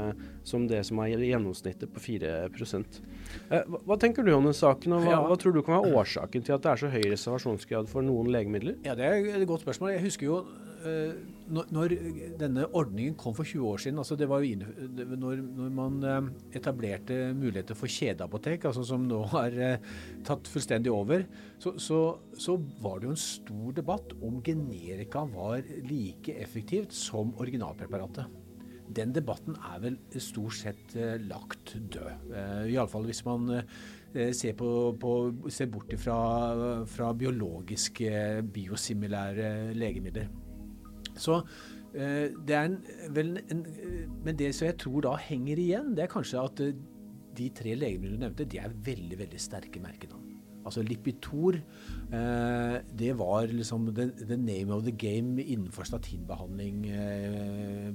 som 0.46 0.66
det 0.70 0.83
som 0.88 1.00
er 1.02 1.16
gjennomsnittet 1.18 1.90
på 1.92 2.02
4 2.02 2.33
hva, 2.52 3.81
hva 3.87 3.96
tenker 4.00 4.22
du 4.22 4.33
om 4.35 4.46
den 4.46 4.57
saken, 4.57 4.94
og 4.96 5.07
hva, 5.07 5.18
hva, 5.26 5.38
tror 5.40 5.57
du 5.57 5.62
kan 5.64 5.78
være 5.81 6.02
årsaken 6.02 6.44
til 6.46 6.55
at 6.55 6.64
det 6.64 6.72
er 6.72 6.83
så 6.83 6.92
høy 6.92 7.02
reservasjonsgrad 7.07 7.90
for 7.90 8.07
noen 8.07 8.31
legemidler? 8.33 8.78
Ja, 8.87 8.94
Det 8.98 9.09
er 9.09 9.33
et 9.35 9.48
godt 9.48 9.64
spørsmål. 9.66 9.96
Jeg 9.96 10.07
husker 10.07 10.28
jo 10.28 10.42
Eh, 10.46 10.71
når, 11.53 11.95
denne 12.40 12.64
ordningen 12.77 13.14
kom 13.18 13.35
for 13.37 13.47
20 13.47 13.68
år 13.68 13.83
siden, 13.85 14.01
altså 14.01 14.16
det 14.18 14.29
var 14.31 14.42
jo 14.42 14.57
når, 14.59 15.42
når, 15.42 15.71
man 15.77 15.99
eh, 16.09 16.31
etablerte 16.59 17.18
muligheter 17.37 17.79
for 17.79 17.90
kjedeapotek, 17.92 18.66
altså 18.71 18.85
som 18.87 19.05
nå 19.09 19.21
har 19.35 19.57
eh, 19.57 19.88
tatt 20.27 20.51
fullstendig 20.51 20.92
over, 20.92 21.27
så, 21.62 21.75
så, 21.79 22.01
så, 22.35 22.57
var 22.83 23.01
det 23.01 23.11
jo 23.11 23.14
en 23.16 23.25
stor 23.25 23.77
debatt 23.79 24.14
om 24.23 24.40
generika 24.45 25.25
var 25.33 25.62
like 25.88 26.35
effektivt 26.40 26.95
som 26.97 27.35
originalpreparatet. 27.42 28.38
Den 28.92 29.14
debatten 29.14 29.57
er 29.73 29.81
vel 29.81 29.97
stort 30.21 30.59
sett 30.59 30.97
lagt 31.25 31.77
død. 31.95 32.33
Iallfall 32.68 33.07
hvis 33.09 33.23
man 33.25 33.47
ser, 34.12 34.53
på, 34.59 34.68
på, 35.01 35.12
ser 35.49 35.71
bort 35.73 35.95
fra, 36.03 36.18
fra 36.90 37.12
biologiske, 37.16 38.11
biosimilære 38.53 39.73
legemidler. 39.79 40.29
Så 41.18 41.40
eh, 41.94 42.33
det 42.33 42.57
er 42.57 42.70
en, 42.70 42.79
vel 43.14 43.37
en, 43.51 43.66
Men 44.25 44.38
det 44.38 44.55
som 44.57 44.68
jeg 44.68 44.79
tror 44.81 45.05
da 45.09 45.16
henger 45.20 45.61
igjen, 45.61 45.94
det 45.96 46.07
er 46.07 46.12
kanskje 46.12 46.42
at 46.42 46.64
eh, 46.64 46.75
de 47.37 47.48
tre 47.57 47.75
legemidlene 47.79 48.20
du 48.20 48.27
nevnte, 48.27 48.48
de 48.48 48.61
er 48.61 48.75
veldig, 48.85 49.18
veldig 49.25 49.40
sterke 49.40 49.81
merkenavn. 49.81 50.33
Altså 50.62 50.83
Lipitor, 50.87 51.57
eh, 52.14 52.77
det 52.98 53.12
var 53.18 53.51
liksom 53.51 53.88
the, 53.94 54.11
the, 54.29 54.37
name 54.37 54.75
of 54.75 54.85
the 54.85 54.92
game 54.92 55.42
innenfor 55.42 55.88
statinbehandling 55.88 56.87
eh, 56.87 57.88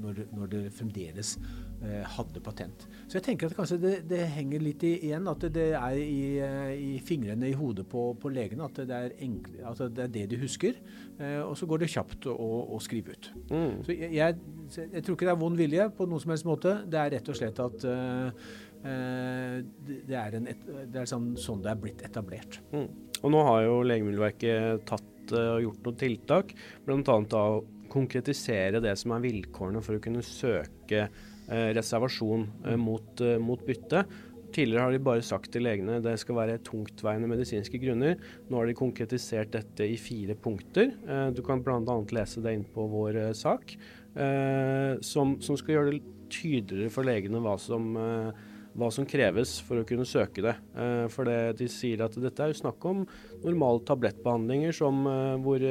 når, 0.00 0.24
når, 0.34 0.46
det 0.46 0.62
fremdeles 0.74 1.36
hadde 1.80 2.42
patent. 2.44 2.84
Så 3.10 3.16
jeg 3.18 3.24
tenker 3.26 3.48
at 3.50 3.56
kanskje 3.58 3.76
det, 3.82 3.92
det 4.06 4.20
henger 4.36 4.62
litt 4.62 4.84
igjen, 4.86 5.24
at 5.26 5.42
det, 5.50 5.64
er 5.74 5.96
i, 5.98 6.38
eh, 6.38 6.72
i, 6.78 6.90
fingrene 7.02 7.48
i 7.48 7.56
hodet 7.58 7.82
på, 7.90 8.04
på 8.22 8.30
legene. 8.30 8.68
At 8.68 8.76
det, 8.86 8.94
er 8.94 9.14
enkle, 9.26 9.64
at 9.66 9.80
det 9.96 10.04
er 10.04 10.12
det 10.14 10.24
de 10.30 10.38
husker. 10.38 10.76
Eh, 11.18 11.40
og 11.42 11.56
så 11.58 11.66
går 11.66 11.82
det 11.82 11.88
kjapt 11.90 12.28
å, 12.30 12.46
å 12.70 12.78
skrive 12.84 13.16
ut. 13.16 13.30
Mm. 13.48 13.80
Så 13.86 13.96
jeg, 13.96 14.12
jeg, 14.14 14.36
jeg, 14.84 15.02
tror 15.02 15.16
ikke 15.16 15.26
det 15.26 15.32
er 15.32 15.40
vond 15.40 15.58
vilje 15.58 15.86
på 15.96 16.06
noen 16.06 16.22
som 16.22 16.34
helst 16.34 16.46
måte. 16.46 16.76
Det 16.86 17.00
er 17.00 17.10
rett 17.16 17.32
og 17.32 17.38
slett 17.40 17.58
at 17.64 17.88
uh, 17.88 18.52
det, 18.86 20.14
er 20.20 20.38
en, 20.38 20.46
et, 20.52 20.62
det 20.86 21.02
er 21.02 21.10
sånn, 21.10 21.32
sånn, 21.40 21.64
det 21.64 21.72
er 21.72 21.82
blitt 21.82 22.06
etablert. 22.06 22.60
Mm. 22.70 22.86
Og 23.24 23.34
nå 23.34 23.42
har 23.48 23.64
jo 23.66 23.80
Legemiddelverket 23.88 24.86
tatt 24.88 25.34
og 25.34 25.66
gjort 25.66 25.82
noen 25.88 25.98
tiltak, 25.98 26.54
bl.a. 26.86 27.18
å 27.42 27.90
konkretisere 27.90 28.78
det 28.82 28.94
som 28.98 29.16
er 29.16 29.26
vilkårene 29.26 29.82
for 29.82 29.98
å 29.98 30.02
kunne 30.02 30.22
søke 30.26 31.08
Eh, 31.08 31.29
reservasjon 31.50 32.46
eh, 32.66 32.76
mot, 32.78 33.20
eh, 33.20 33.38
mot 33.42 33.62
bytte. 33.66 34.04
Tidligere 34.50 34.82
har 34.82 34.94
de 34.94 35.02
bare 35.06 35.22
sagt 35.22 35.52
til 35.54 35.62
legene 35.62 36.00
det 36.02 36.16
skal 36.18 36.38
være 36.40 36.60
tungtveiende 36.66 37.30
medisinske 37.30 37.78
grunner. 37.82 38.16
Nå 38.50 38.58
har 38.58 38.66
de 38.66 38.76
konkretisert 38.78 39.52
dette 39.54 39.86
i 39.86 39.98
fire 40.00 40.34
punkter. 40.34 40.90
Du 41.30 41.38
kan 41.46 41.62
bl.a. 41.62 41.78
lese 42.10 42.42
det 42.42 42.56
inn 42.56 42.66
på 42.66 42.88
vår 42.90 43.20
sak, 43.38 43.76
som, 45.06 45.36
som, 45.38 45.54
skal 45.54 45.76
gjøre 45.76 45.92
det 45.94 46.00
tydeligere 46.34 46.90
for 46.90 47.06
legene 47.06 47.38
hva 47.44 47.54
som, 47.62 47.94
hva 48.74 48.90
som 48.90 49.06
kreves 49.06 49.60
for 49.62 49.84
å 49.84 49.86
kunne 49.86 50.02
søke 50.02 50.42
det. 50.42 50.56
For 51.14 51.30
det, 51.30 51.60
de 51.62 51.70
sier 51.70 52.02
at 52.02 52.18
dette 52.18 52.42
er 52.42 52.50
jo 52.50 52.62
snakk 52.64 52.90
om 52.90 53.06
normale 53.44 53.86
tablettbehandlinger 53.86 54.74
som, 54.82 55.06
hvor 55.46 55.62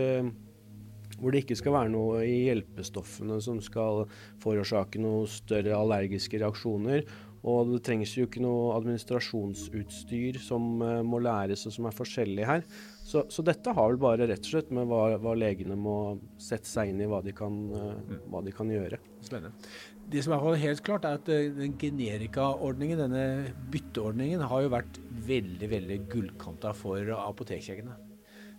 hvor 1.19 1.33
det 1.33 1.43
ikke 1.43 1.57
skal 1.59 1.75
være 1.75 1.93
noe 1.93 2.21
i 2.25 2.45
hjelpestoffene 2.47 3.39
som 3.43 3.59
skal 3.63 4.05
forårsake 4.43 5.01
noe 5.03 5.25
større 5.29 5.77
allergiske 5.77 6.41
reaksjoner. 6.41 7.05
Og 7.47 7.69
det 7.71 7.83
trengs 7.87 8.13
jo 8.17 8.25
ikke 8.27 8.41
noe 8.43 8.73
administrasjonsutstyr 8.75 10.39
som 10.43 10.81
uh, 10.83 10.99
må 11.07 11.21
læres 11.23 11.63
og 11.69 11.75
som 11.75 11.87
er 11.87 11.95
forskjellig 11.95 12.47
her. 12.47 12.65
Så, 12.99 13.23
så, 13.31 13.45
dette 13.47 13.71
har 13.73 13.93
vel 13.93 14.01
bare 14.01 14.27
rett 14.29 14.43
og 14.43 14.51
slett 14.51 14.73
med 14.75 14.89
hva, 14.89 15.15
hva 15.23 15.37
legene 15.39 15.77
må 15.79 16.19
sette 16.41 16.67
seg 16.69 16.91
inn 16.91 16.99
i, 17.01 17.07
hva 17.09 17.21
de 17.25 17.33
kan, 17.35 17.61
uh, 17.71 18.19
hva 18.27 18.43
de 18.43 18.53
kan 18.55 18.71
gjøre. 18.73 18.99
Spennende. 19.23 19.71
Det 20.09 20.25
som 20.25 20.33
er 20.35 20.59
helt 20.65 20.83
klart, 20.83 21.07
er 21.07 21.21
at 21.21 21.31
uh, 21.31 21.47
den 21.55 21.77
generikaordningen, 21.79 23.05
denne 23.05 23.55
bytteordningen, 23.71 24.43
har 24.51 24.65
jo 24.65 24.75
vært 24.75 25.01
veldig 25.29 25.73
veldig 25.77 26.03
gullkanta 26.11 26.75
for 26.75 27.15
apotekkjedene. 27.21 28.08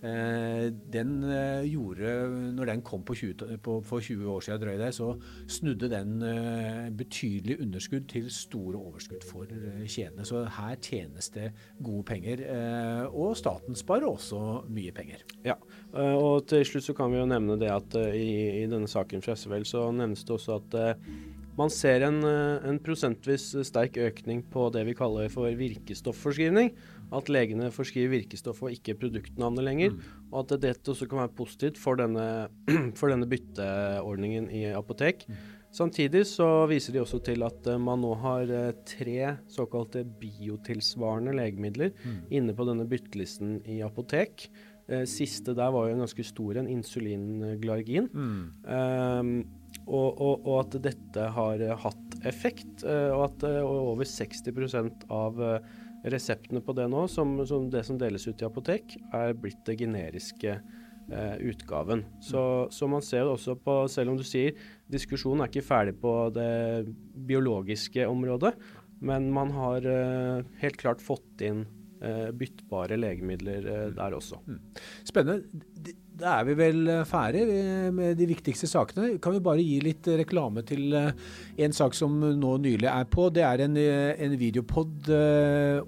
Eh, 0.01 0.71
den 0.93 1.25
eh, 1.29 1.67
gjorde, 1.69 2.13
når 2.57 2.71
den 2.71 2.83
kom 2.83 3.03
20, 3.05 3.59
på, 3.63 3.75
for 3.85 4.01
20 4.01 4.31
år 4.33 4.45
siden, 4.47 4.63
drøy 4.63 4.93
så 4.97 5.11
snudde 5.49 5.91
den 5.93 6.23
eh, 6.25 6.89
betydelig 6.97 7.59
underskudd 7.61 8.07
til 8.09 8.31
store 8.33 8.79
overskudd 8.81 9.27
for 9.29 9.51
kjedene. 9.85 10.25
Så 10.25 10.47
her 10.57 10.79
tjenes 10.81 11.29
det 11.35 11.51
gode 11.85 12.05
penger. 12.09 12.45
Og 13.13 13.37
staten 13.37 13.77
sparer 13.77 14.09
også 14.09 14.41
mye 14.73 14.93
penger. 14.93 15.25
Ja, 15.45 15.57
og 15.93 16.47
til 16.49 16.65
slutt 16.67 16.87
så 16.87 16.95
kan 16.97 17.13
vi 17.13 17.21
jo 17.21 17.29
nevne 17.29 17.59
det 17.61 17.71
at 17.73 17.97
i, 18.17 18.63
i 18.63 18.67
denne 18.71 18.89
saken 18.89 19.23
fra 19.25 19.37
SVL 19.37 19.67
så 19.69 19.87
nevnes 19.95 20.25
det 20.25 20.37
også 20.37 20.61
at 20.61 20.79
man 21.61 21.73
ser 21.73 22.07
en, 22.07 22.23
en, 22.25 22.81
prosentvis 22.83 23.51
sterk 23.68 23.99
økning 24.01 24.42
på 24.53 24.68
det 24.75 24.87
vi 24.88 24.96
kaller 24.96 25.29
for 25.33 25.53
virkestofforskrivning. 25.59 26.73
At 27.11 27.31
legene 27.33 27.73
forskriver 27.75 28.20
virkestoff 28.20 28.62
og 28.62 28.75
ikke 28.77 28.96
produktnavnet 29.01 29.66
lenger. 29.66 29.94
Mm. 29.94 30.27
Og 30.31 30.44
at 30.44 30.61
dette 30.62 30.92
også 30.92 31.09
kan 31.11 31.25
være 31.25 31.35
positivt 31.37 31.81
for 31.81 31.99
denne, 31.99 32.27
for 32.99 33.12
denne 33.12 33.29
bytteordningen 33.31 34.46
i 34.55 34.68
apotek. 34.79 35.27
Mm. 35.27 35.40
Samtidig 35.75 36.25
så 36.27 36.49
viser 36.70 36.94
de 36.94 37.03
også 37.03 37.20
til 37.23 37.44
at 37.46 37.66
uh, 37.70 37.79
man 37.79 38.03
nå 38.03 38.11
har 38.25 38.51
uh, 38.51 38.73
tre 38.88 39.37
såkalte 39.51 40.03
biotilsvarende 40.23 41.35
legemidler 41.38 41.92
mm. 41.94 42.18
inne 42.35 42.57
på 42.59 42.66
denne 42.66 42.88
byttelisten 42.90 43.61
i 43.70 43.83
apotek. 43.87 44.51
Siste 45.07 45.53
der 45.55 45.68
var 45.70 45.85
jo 45.87 45.94
en 45.94 46.01
ganske 46.03 46.25
stor 46.27 46.57
en, 46.59 46.66
insulinglargin. 46.66 48.09
Mm. 48.11 48.40
Um, 48.66 49.29
og, 49.90 50.20
og, 50.22 50.46
og, 50.46 50.57
at 50.62 50.79
dette 50.87 51.29
har 51.35 51.62
hatt 51.85 52.18
effekt, 52.29 52.85
og 52.87 53.24
at 53.26 53.46
over 53.64 54.07
60% 54.07 55.07
av 55.11 55.40
reseptene 56.05 56.62
på 56.64 56.74
det 56.76 56.87
nå, 56.90 57.07
som, 57.12 57.35
som, 57.46 57.68
det 57.72 57.83
som 57.88 57.98
deles 58.00 58.26
ut 58.29 58.40
i 58.40 58.46
apotek, 58.46 58.96
er 59.16 59.35
blitt 59.37 59.61
det 59.66 59.76
generiske 59.83 60.55
eh, 60.55 61.37
utgaven. 61.50 62.05
Så, 62.24 62.42
så, 62.72 62.88
man 62.90 63.05
ser 63.05 63.29
også 63.29 63.57
på, 63.61 63.83
selv 63.92 64.14
om 64.14 64.20
du 64.20 64.24
sier 64.26 64.57
diskusjonen 64.90 65.44
er 65.44 65.53
ikke 65.53 65.66
ferdig 65.66 65.96
på 66.00 66.14
det 66.35 66.87
biologiske 67.29 68.07
området, 68.09 68.55
men 69.05 69.31
man 69.33 69.53
har 69.57 69.87
eh, 69.88 70.48
helt 70.62 70.81
klart 70.81 71.05
fått 71.05 71.44
inn 71.44 71.64
eh, 72.05 72.29
byttbare 72.37 72.98
legemidler 73.00 73.68
eh, 73.74 73.88
der 73.96 74.16
også. 74.16 74.40
Mm. 74.46 74.61
Spennende. 75.09 75.96
Da 76.20 76.37
er 76.37 76.46
vi 76.50 76.56
vel 76.59 76.85
eh, 76.92 77.02
ferdig 77.09 77.42
med 77.96 78.18
de 78.20 78.28
viktigste 78.28 78.68
sakene. 78.68 79.14
Kan 79.22 79.35
vi 79.37 79.42
bare 79.44 79.64
gi 79.64 79.78
litt 79.85 80.09
reklame 80.20 80.64
til 80.68 80.92
eh, 80.96 81.11
en 81.64 81.76
sak 81.76 81.96
som 81.96 82.18
nå 82.20 82.54
nylig 82.61 82.88
er 82.92 83.09
på. 83.09 83.30
Det 83.33 83.44
er 83.46 83.64
en, 83.64 83.76
eh, 83.80 84.14
en 84.20 84.38
videopod 84.40 85.11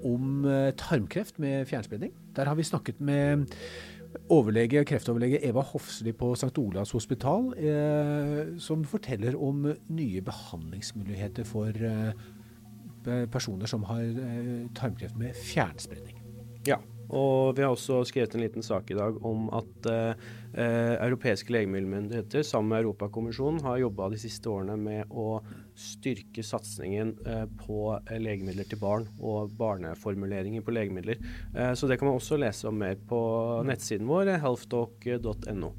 om 0.08 0.44
tarmkreft 0.80 1.38
med 1.42 1.68
fjernspredning. 1.68 2.14
Der 2.36 2.48
har 2.48 2.56
vi 2.56 2.64
snakket 2.66 3.00
med 3.04 3.44
overlege, 4.32 4.84
kreftoverlege 4.88 5.40
Eva 5.46 5.62
Hofsli 5.66 6.12
på 6.16 6.32
St. 6.36 6.52
Olavs 6.60 6.92
hospital, 6.92 7.52
eh, 7.56 8.58
som 8.58 8.84
forteller 8.84 9.36
om 9.36 9.66
nye 9.88 10.22
behandlingsmuligheter 10.24 11.48
for 11.48 11.72
eh, 11.72 13.26
personer 13.32 13.66
som 13.70 13.84
har 13.88 14.02
eh, 14.02 14.68
tarmkreft 14.76 15.16
med 15.16 15.36
fjernspredning. 15.36 16.18
Ja, 16.66 16.78
og 17.12 17.56
vi 17.56 17.64
har 17.64 17.74
også 17.74 18.00
skrevet 18.08 18.34
en 18.34 18.44
liten 18.44 18.64
sak 18.64 18.90
i 18.90 18.96
dag 18.96 19.18
om 19.28 19.50
at 19.52 19.88
eh, 19.92 20.28
eh 20.52 20.94
europeiske 21.06 21.52
legemiddelmyndigheter 21.52 22.42
sammen 22.42 22.72
med 22.72 22.84
Europakommisjonen 22.84 23.60
har 23.64 23.82
jobba 23.82 24.08
de 24.12 24.20
siste 24.20 24.48
årene 24.48 24.76
med 24.80 25.12
å 25.12 25.42
styrke 25.78 26.42
satsingen 26.44 27.14
eh, 27.26 27.44
på 27.62 27.94
eh, 27.96 28.18
legemidler 28.20 28.66
til 28.68 28.80
barn 28.80 29.06
og 29.20 29.52
barneformuleringer 29.58 30.64
på 30.64 30.74
legemidler. 30.74 31.20
Eh, 31.56 31.72
så 31.78 31.88
det 31.88 31.98
kan 32.00 32.10
man 32.10 32.18
også 32.18 32.38
lese 32.40 32.68
om 32.68 32.78
mer 32.78 32.98
på 33.08 33.20
nettsiden 33.68 34.08
vår, 34.10 34.34
healthtalk.no. 34.42 35.72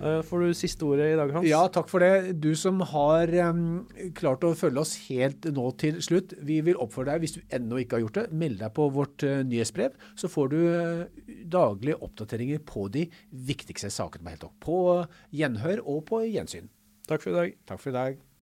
Får 0.00 0.44
du 0.44 0.54
siste 0.56 0.86
ordet 0.86 1.10
i 1.12 1.18
dag, 1.18 1.32
Hans? 1.34 1.48
Ja, 1.48 1.60
takk 1.72 1.90
for 1.90 2.02
det. 2.02 2.36
Du 2.40 2.52
som 2.58 2.80
har 2.92 3.30
klart 4.16 4.46
å 4.46 4.54
følge 4.56 4.84
oss 4.84 4.94
helt 5.08 5.50
nå 5.52 5.66
til 5.80 6.00
slutt. 6.04 6.32
Vi 6.46 6.60
vil 6.64 6.78
oppfordre 6.80 7.18
deg, 7.18 7.26
hvis 7.26 7.36
du 7.36 7.54
ennå 7.56 7.82
ikke 7.82 7.98
har 7.98 8.06
gjort 8.06 8.20
det, 8.22 8.26
meld 8.32 8.60
deg 8.62 8.72
på 8.76 8.88
vårt 8.94 9.26
nyhetsbrev. 9.50 9.98
Så 10.18 10.30
får 10.32 10.54
du 10.54 10.60
daglige 11.50 12.00
oppdateringer 12.00 12.64
på 12.64 12.86
de 12.92 13.06
viktigste 13.30 13.92
sakene 13.92 14.24
på 14.24 14.32
Helt 14.32 14.48
På 14.62 14.80
gjenhør 15.34 15.84
og 15.84 16.04
på 16.08 16.24
gjensyn. 16.30 16.70
Takk 17.10 17.24
for 17.24 17.34
i 17.34 17.38
dag. 17.40 17.56
Takk 17.66 17.82
for 17.82 17.92
i 17.92 17.98
dag. 17.98 18.29